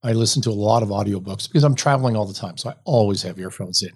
[0.03, 2.57] I listen to a lot of audiobooks because I'm traveling all the time.
[2.59, 3.91] So I always have earphones in.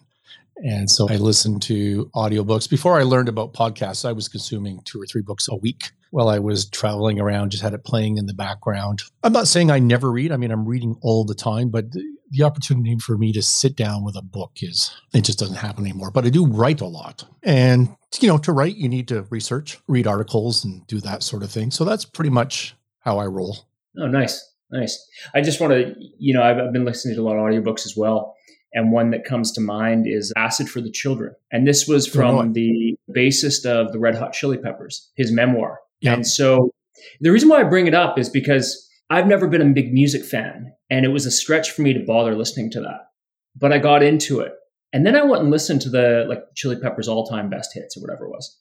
[0.64, 2.70] And so I listen to audiobooks.
[2.70, 6.28] Before I learned about podcasts, I was consuming two or three books a week while
[6.28, 9.02] I was traveling around, just had it playing in the background.
[9.22, 10.32] I'm not saying I never read.
[10.32, 11.86] I mean, I'm reading all the time, but
[12.30, 15.84] the, opportunity for me to sit down with a book is, it just doesn't happen
[15.84, 16.10] anymore.
[16.10, 17.24] But I do write a lot.
[17.42, 21.42] And, you know, to write, you need to research, read articles, and do that sort
[21.42, 21.70] of thing.
[21.70, 23.58] So that's pretty much how I roll.
[23.98, 24.98] Oh, nice, nice.
[25.34, 27.86] I just want to, you know, I've, I've been listening to a lot of audiobooks
[27.86, 28.34] as well.
[28.72, 31.34] And one that comes to mind is Acid for the Children.
[31.50, 35.78] And this was from the bassist of the Red Hot Chili Peppers, his memoir.
[36.00, 36.12] Yeah.
[36.12, 36.72] And so
[37.20, 40.24] the reason why I bring it up is because I've never been a big music
[40.24, 40.72] fan.
[40.90, 43.08] And it was a stretch for me to bother listening to that.
[43.56, 44.52] But I got into it.
[44.92, 47.96] And then I went and listened to the like Chili Peppers all time best hits
[47.96, 48.56] or whatever it was.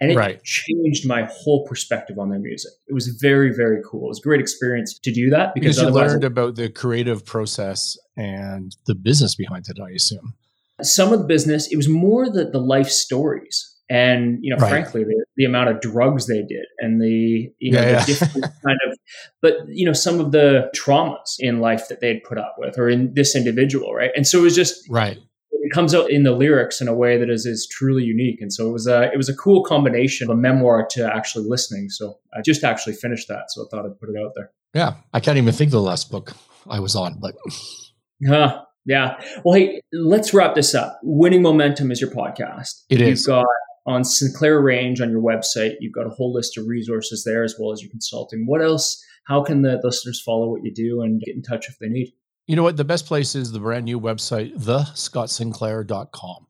[0.00, 0.42] And it Right.
[0.44, 2.70] changed my whole perspective on their music.
[2.86, 4.04] It was very, very cool.
[4.04, 7.24] It was a great experience to do that because, Because you learned about the creative
[7.24, 10.34] process and the business behind it, I assume.
[10.82, 13.74] some of the business, it was more the, the life stories.
[13.90, 14.68] And, you know, Right.
[14.70, 18.04] frankly, the, the amount of drugs they did and the, you know, Yeah, the yeah.
[18.06, 18.98] different kind of,
[19.40, 22.88] but, you know, some of the traumas in life that they'd put up with or
[22.88, 24.10] in this individual, right?
[24.14, 25.16] And so it was just, Right.
[25.50, 28.40] it comes out in the lyrics in a way that is, is truly unique.
[28.42, 31.46] And so it was a, it was a cool combination of a memoir to actually
[31.48, 31.88] listening.
[31.88, 33.44] So I just actually finished that.
[33.48, 34.50] So I thought I'd put it out there.
[34.74, 34.94] Yeah.
[35.14, 36.34] I can't even think of the last book
[36.68, 37.34] I was on, but
[38.28, 38.62] Huh.
[38.84, 39.20] Yeah.
[39.44, 40.98] Well, hey, let's wrap this up.
[41.02, 42.84] Winning Momentum is your podcast.
[42.88, 43.20] It is.
[43.20, 43.46] You've got
[43.88, 47.56] on Sinclair Range on your website, you've got a whole list of resources there as
[47.58, 48.46] well as your consulting.
[48.46, 49.02] What else?
[49.24, 52.12] How can the listeners follow what you do and get in touch if they need?
[52.46, 52.76] You know what?
[52.76, 56.46] The best place is the brand new website, thescottsinclair.com.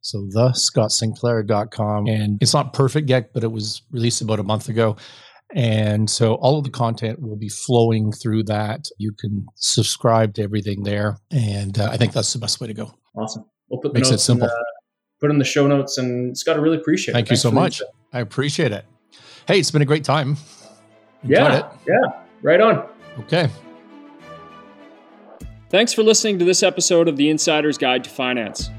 [0.00, 2.06] So thescottsinclair.com.
[2.06, 4.96] And it's not perfect yet, but it was released about a month ago.
[5.54, 8.86] And so all of the content will be flowing through that.
[8.98, 11.18] You can subscribe to everything there.
[11.30, 12.94] And uh, I think that's the best way to go.
[13.16, 13.44] Awesome.
[13.70, 14.46] We'll put the Makes it notes simple.
[14.46, 14.77] In the,
[15.20, 17.28] put in the show notes and Scott, I really appreciate Thank it.
[17.28, 17.80] Thank you Thanks so much.
[17.80, 17.94] insight.
[18.12, 18.84] I appreciate it.
[19.46, 20.36] Hey, it's been a great time.
[21.22, 21.58] Enjoyed Yeah.
[21.58, 21.64] it.
[21.86, 22.20] Yeah.
[22.42, 22.86] Right on.
[23.20, 23.48] Okay.
[25.70, 28.70] Thanks for listening to this episode of The Insider's Guide to Finance.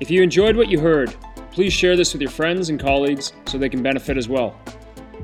[0.00, 1.14] If you enjoyed what you heard,
[1.50, 4.58] please share this with your friends and colleagues so they can benefit as well.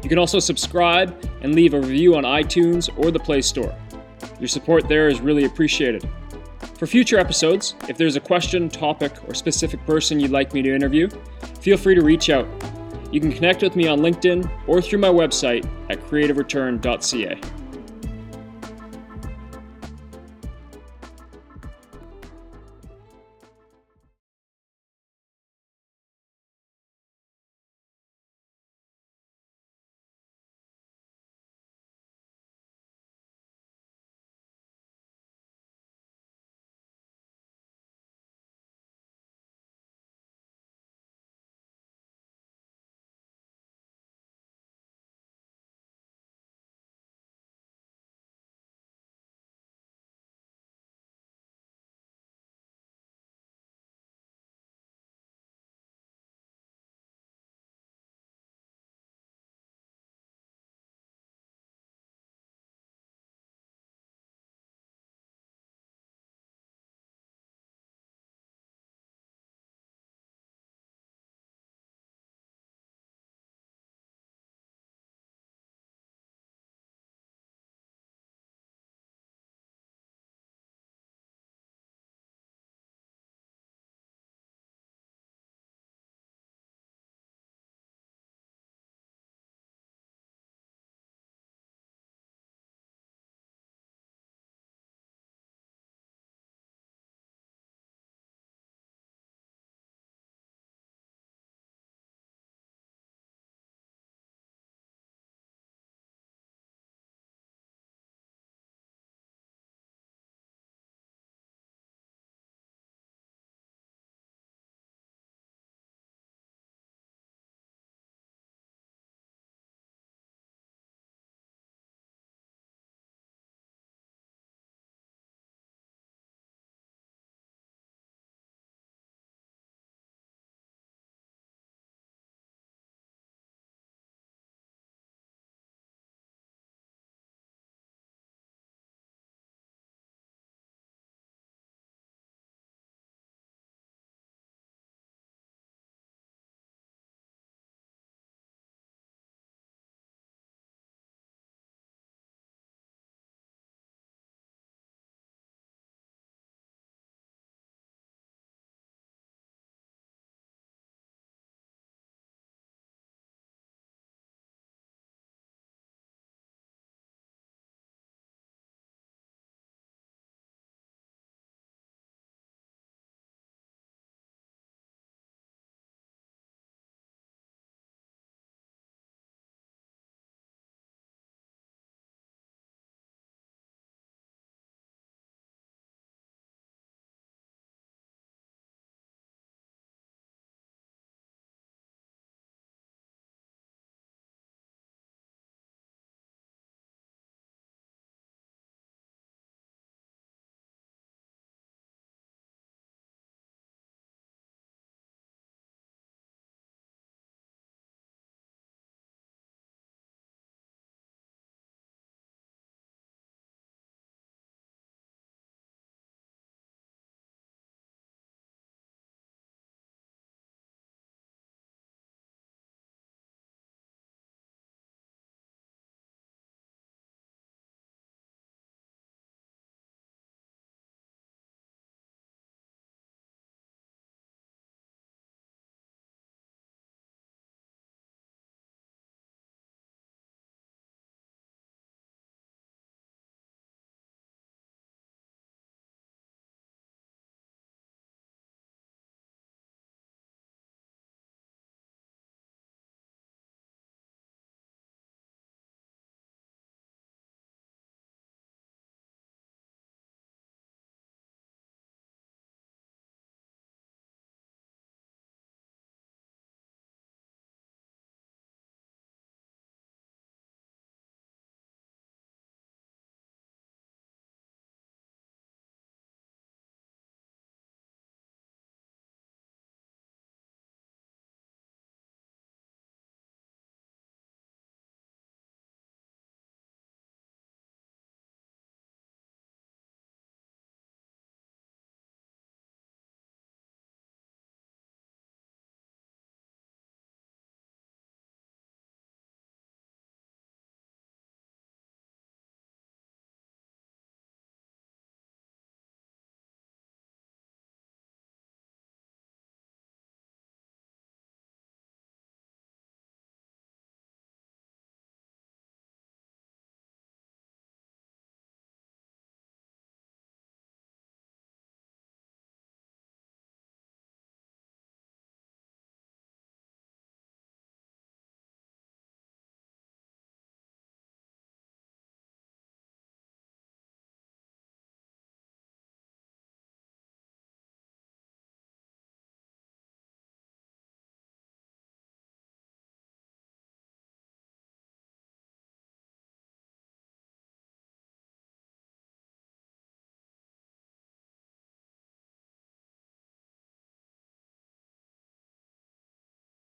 [0.02, 3.74] You can also subscribe and leave a review on iTunes or the Play Store.
[4.40, 6.08] Your support there is really appreciated.
[6.82, 10.74] For future episodes, if there's a question, topic, or specific person you'd like me to
[10.74, 11.08] interview,
[11.60, 12.48] feel free to reach out.
[13.12, 17.61] You can connect with me on LinkedIn or through my website at creativereturn.ca.